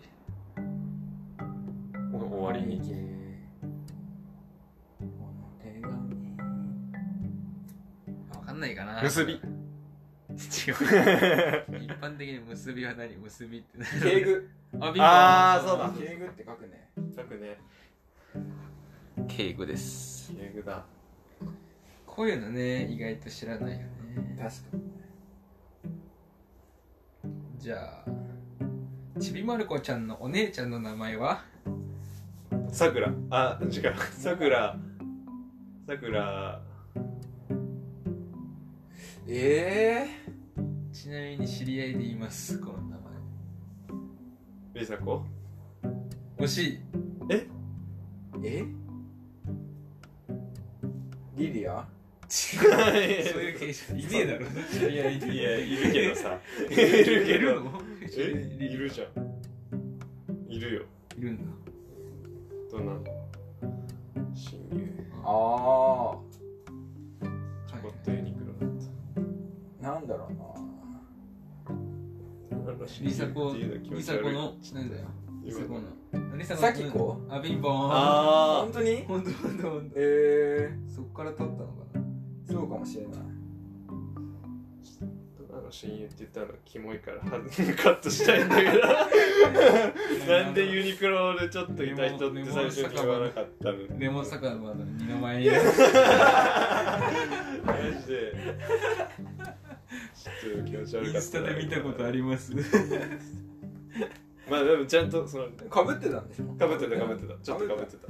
[2.13, 2.83] 終わりに。
[2.85, 2.97] 背景。
[5.01, 5.07] こ
[5.41, 5.95] の手紙。
[8.37, 9.01] わかんないかな。
[9.01, 9.41] 結び
[10.35, 10.75] 違う
[11.81, 13.17] 一般的に結びは何？
[13.17, 14.01] 結びって何？
[14.03, 14.51] 敬具。
[14.81, 15.91] ああーそうだ。
[15.91, 16.91] 敬具って書くね。
[17.17, 17.59] 書くね。
[19.29, 20.33] 敬語です。
[20.33, 20.85] 敬具だ。
[22.07, 23.87] こういうのね意外と知らないよね。
[24.39, 24.63] 確か
[27.59, 31.45] じゃあちびまる子ちゃんのお姉ちゃんの名前は？
[32.73, 33.13] さくら。
[33.31, 33.95] あ違う。
[34.13, 34.77] さくら。
[35.87, 36.61] さくら。
[39.27, 40.07] え
[41.05, 42.59] ちなみに知り合いでいます。
[42.59, 42.97] この名
[44.81, 45.23] りさこ？
[46.39, 46.79] 前惜しい。
[47.29, 47.47] ー、
[48.43, 48.65] え？
[51.37, 51.87] リリア？
[52.27, 52.63] そう
[53.43, 54.07] いう形式い。
[54.07, 54.47] ねえだろ。
[54.73, 56.39] 知り合いいやいるけどさ。
[56.71, 57.61] いいるけど。
[57.61, 58.65] のえ？
[58.65, 59.09] いるじゃん。
[60.51, 60.85] いるよ。
[61.19, 61.45] いるんだ。
[62.71, 62.95] どうな？
[62.95, 63.05] の
[64.35, 64.89] 親友。
[65.23, 68.89] あちょこっとユニクロだっあ
[69.83, 70.44] なんだろうな
[72.87, 74.19] たなんか親友リサコっていうの気持リち悪い。
[74.19, 74.35] サコの
[74.75, 75.03] なんだよ。
[75.45, 75.81] リサコの。
[76.39, 77.89] リサコさきこあビンボーン。
[77.93, 79.05] あ本当に？
[79.05, 82.01] ほんとほんとほんとえそっから撮ったのかな？
[82.01, 83.13] ー、そうかもしれない。
[85.57, 88.81] あの親友って言ったらキモいからはカットしたいんだけど。
[90.27, 93.79] なんでユニクロでちょっといた人って最初に言わなかったの？
[93.99, 95.51] レモン酒場の二の前に。
[95.51, 95.57] マ
[98.01, 98.33] ジで
[100.15, 102.53] ちょっと気持ち悪かったインスタで見たことあります？
[104.51, 106.45] まあでもちゃんとそのかぶってたんでしょ？
[106.59, 106.99] かぶってた。
[106.99, 107.35] かぶってた？
[107.43, 108.09] ちょっとかぶってた。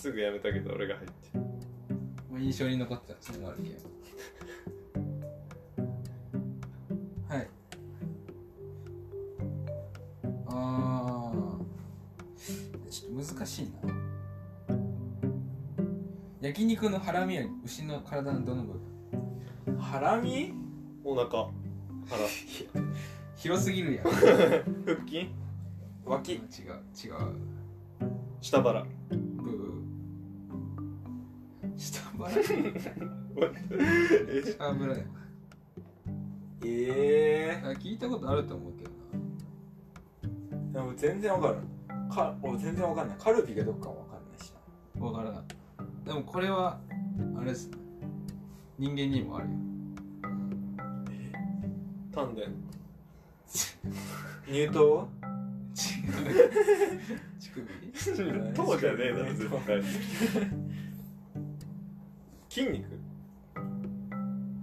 [0.00, 1.14] すぐやめたけど俺が入って。
[2.30, 3.70] まあ印象に残ってたそのあるけ
[7.34, 7.48] はい。
[10.46, 12.90] あー。
[12.90, 13.94] ちょっと難しいな。
[16.40, 18.74] 焼肉のハラミは牛の体のどの部
[19.66, 19.78] 分？
[19.78, 20.54] ハラミ？
[21.10, 21.48] お腹腹。
[23.34, 24.06] 広すぎるやん。
[24.06, 24.14] 違 う
[24.86, 25.28] 腹筋？
[26.04, 26.34] 脇。
[26.34, 26.42] 違う
[28.40, 28.86] 下腹。
[29.10, 31.76] ブー。
[31.76, 32.30] 下腹？
[32.30, 32.34] え
[34.56, 35.02] 下腹や。
[36.64, 41.56] えあ聞いたことあると思うけどー、でも全然わかる
[42.08, 43.16] か俺全然わかんない。
[43.18, 44.52] カルビがどっかわかんないし
[44.94, 45.04] な。
[45.04, 45.42] わからない
[46.06, 46.78] でもこれは
[47.36, 47.68] あれです
[48.78, 49.54] 人間にもあるよ
[52.12, 52.42] 丹田。
[54.46, 55.08] 乳頭？
[55.70, 55.74] 違う
[57.38, 57.62] 乳首？
[58.52, 59.82] 頭じゃねえだろ絶対。
[62.48, 62.88] 筋肉？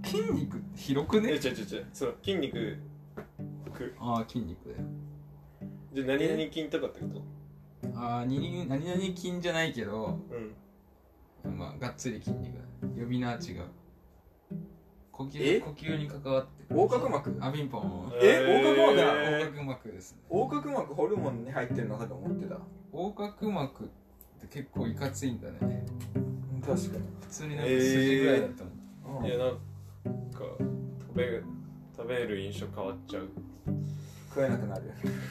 [0.04, 1.86] 筋肉って広くえね違う違う違う。
[1.94, 2.78] そう筋肉
[3.74, 3.96] く。
[4.00, 4.82] ああ筋肉だよ。
[5.94, 7.08] じゃあ何々筋とかってこ
[7.84, 7.90] と？
[7.96, 10.20] ああ何何々筋じゃないけど
[11.46, 11.58] うん。
[11.58, 12.64] まあがっつり筋肉だ
[13.00, 13.62] 呼び名は違う
[15.18, 15.58] 呼え？
[15.58, 16.66] 吸呼吸に関わって。
[16.70, 17.36] 横隔膜？
[17.40, 18.62] あピンポンえ？
[18.62, 19.04] 横隔膜だ。
[19.32, 20.20] 横隔膜ですね。
[20.30, 22.60] 横隔膜ホルモンに入ってるのかと思ってた。
[22.94, 23.88] 横隔膜っ
[24.40, 25.86] て結構いかついんだね。
[26.66, 27.04] 確かに。
[27.22, 28.64] 普通になんか筋ぐらいだと
[29.06, 29.60] 思う、いやなんか
[30.60, 31.42] 食べ
[31.96, 33.30] 食べる印象変わっちゃう。
[34.30, 34.84] 食えなくなる。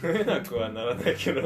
[0.03, 1.41] 食えなくはならないけど。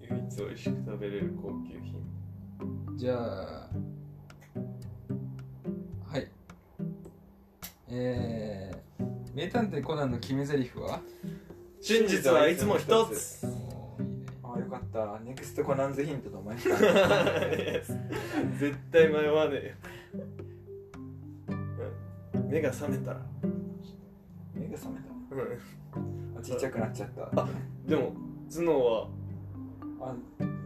[0.00, 2.96] 唯一美味しく食べれる高級品。
[2.96, 3.68] じゃあ
[7.96, 9.04] えー、
[9.36, 11.00] 名探偵コナンの決め台詞は？
[11.80, 13.46] 真実はいつも一つ。
[13.46, 14.16] おーいいね。
[14.42, 15.20] ああよかった。
[15.20, 16.90] ネクストコナンズヒントと思いました絶
[18.90, 19.74] 対迷わねえよ。
[21.50, 21.54] う
[22.46, 23.20] ん目が覚めたら。
[24.54, 25.04] 目が覚めうん。
[26.34, 27.30] たあちっちゃくなっちゃった。
[27.86, 28.12] でも
[28.50, 29.06] 頭脳は？
[30.00, 30.16] あ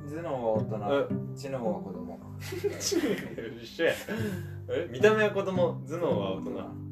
[0.09, 1.07] 頭脳は大え？
[1.35, 2.19] 人知能は子供。
[3.61, 3.93] 一緒や。
[4.71, 4.89] え？
[4.91, 6.88] 見た目は子供頭脳は大人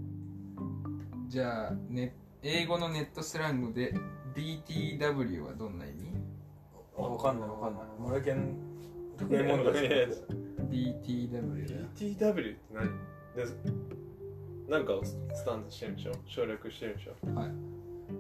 [1.29, 3.95] じゃあ、ね、英語のネットスラングで
[4.35, 6.13] BTW はどんな意味？
[6.99, 7.83] あわかんないわかんない。
[7.99, 8.57] 森健
[9.19, 10.07] 得意問題いや
[10.71, 11.87] BTW だよ。
[11.97, 12.87] BTW って何？
[13.35, 13.45] で
[14.69, 16.13] なんかをスタンドしてるんでしょ？
[16.27, 17.15] 省略してるんでしょ？
[17.35, 17.51] はい。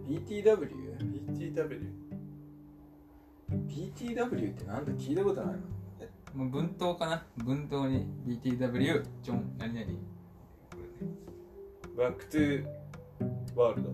[0.08, 0.68] BTW?
[1.28, 1.90] BTW
[3.68, 4.92] BTW ってなんだ？
[4.92, 5.60] 聞いたことないの
[6.34, 7.24] もう文頭かな？
[7.44, 9.86] 文頭に BTW ジョン何々。
[9.86, 9.92] こ
[10.76, 11.12] れね
[11.96, 13.90] back to world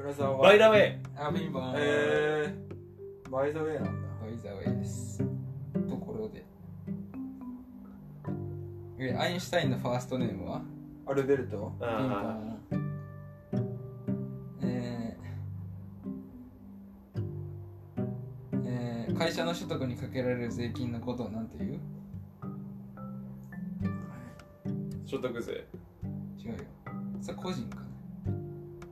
[0.00, 0.38] 浦沢は。
[0.38, 0.98] By the way。
[1.16, 3.92] あピンポンえー、 by the way なんだ。
[4.20, 5.22] By the way です。
[5.88, 6.44] ところで。
[8.98, 10.62] えアインシュタインのファーストネームは？
[11.06, 11.90] アルベルトピンポあ
[19.12, 21.72] ン会社の所得にかけられる税金のことを何て言う？
[24.66, 25.68] ー所得税
[26.42, 26.56] 違うよ。
[27.20, 27.82] それ個人かな。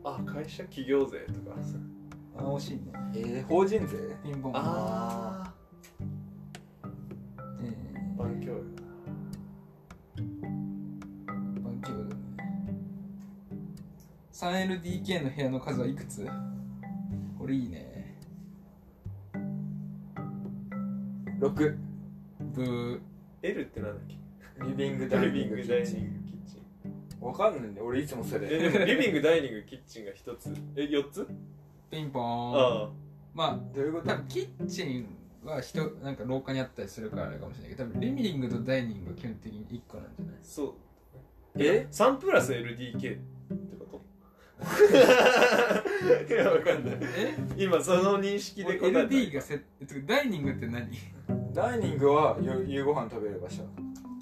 [0.05, 1.57] あ会社企業税とか。
[2.37, 2.83] あ惜しいね。
[3.15, 3.97] えー、法人税？
[4.23, 5.53] ピンポンあ
[7.61, 7.75] え
[8.17, 12.21] あ番教養ー、番狂だね
[14.33, 16.29] 3LDK の部屋の数はいくつ？
[17.39, 18.15] これいいね。
[21.41, 21.77] 6
[22.55, 23.01] ブー。
[23.43, 24.17] L ってなんだっけ？
[24.67, 26.58] リビングダイニングキッチン
[27.21, 28.47] わかんないんだ俺いつもそれ。
[28.51, 30.55] えでもリビングダイニングキッチンが一つ。
[30.77, 31.27] え四つ？
[31.91, 32.85] ピンポーン。
[32.87, 32.91] あ
[33.35, 35.07] まあどういうこと多分キッチン
[35.45, 40.35] は人なんか廊下にあったりするからあれかもしれないけど多分リビングとダイニングは基本的に1個なんじゃない？
[40.35, 40.75] あそう。
[41.57, 43.19] え？3プラス LDK って
[43.79, 44.01] こと？
[46.35, 46.99] いやわかんない。
[47.17, 47.35] え？
[47.57, 50.89] 今その認識で答えた LD がせえっとダイニングって何？
[51.53, 53.63] ダイニングはよ夕ご飯食べる場所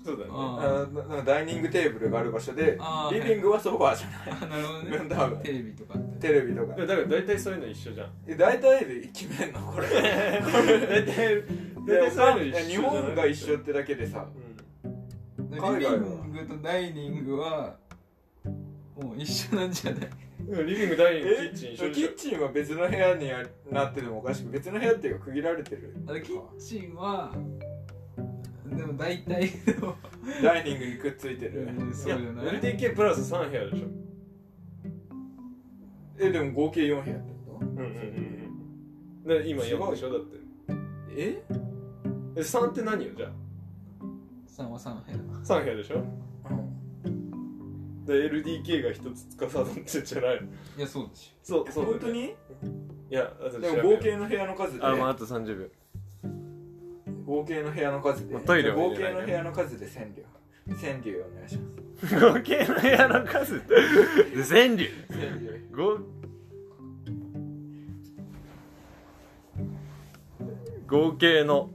[0.06, 0.30] そうだね。
[0.32, 2.78] ああななんかダイニングテーブルがある場所で
[3.12, 4.38] リビングはソファーじゃない。
[4.42, 4.98] あなるほどね。
[5.16, 6.74] 多分テレビとかテレビとか。
[6.76, 8.10] だから大体そういうの一緒じゃん。
[8.28, 9.60] え大体で決めんの？
[9.72, 9.88] これ。
[9.88, 11.42] 大体
[11.86, 12.64] 大体そういうの一緒じゃない？
[12.64, 14.26] 日本が一緒ってだけでさ。
[14.84, 15.98] うリ海外は。
[15.98, 17.76] ビングとダイニングは
[19.00, 20.62] もう一緒なんじゃない？
[20.62, 23.28] んリビングダイニングキえッチン一緒キッチンは別の部屋に
[23.72, 25.94] なっててもおかしく別の部屋っていうか区切られてる。
[26.06, 27.32] あれキッチンは
[28.74, 29.50] でも大体
[29.80, 29.96] の。
[30.42, 31.68] ダイニングにくっついてる。
[31.78, 33.86] うんそいうやじゃない？LDK プラス3部屋でしょ。
[36.18, 39.42] えでも合計4部屋ってこうんうんうんうん。
[39.44, 40.36] で今4でしょだって。
[40.36, 40.74] と
[41.16, 41.42] え？
[42.36, 43.30] え3って何よじゃ
[44.48, 45.16] 3は3部屋。
[45.16, 46.04] あ3部屋でしょ。
[48.06, 50.40] で LDK が1つ司ってんじゃない。
[50.40, 50.46] の
[50.78, 52.34] いやそうでしそうそう本当に？
[53.10, 54.84] いやあとでも合計の部屋の数で。
[54.84, 55.66] あまああと30秒
[57.26, 60.22] 合計の部屋の数でまあトイレは合計の部屋の数で千両。
[60.76, 63.74] 千両お願いしま合計の部屋の数で
[64.48, 65.84] 川柳す千両。
[65.84, 65.98] 合
[70.86, 71.70] 合計の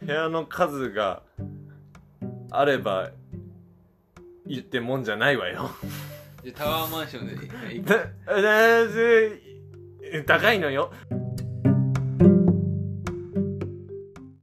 [0.00, 1.22] 部屋の数が
[2.50, 3.10] あれば
[4.46, 5.70] いいってもんじゃないわよ。
[6.42, 7.96] じゃあタワーマンションで一回だ
[8.42, 8.84] だ
[10.26, 10.90] 高いのよ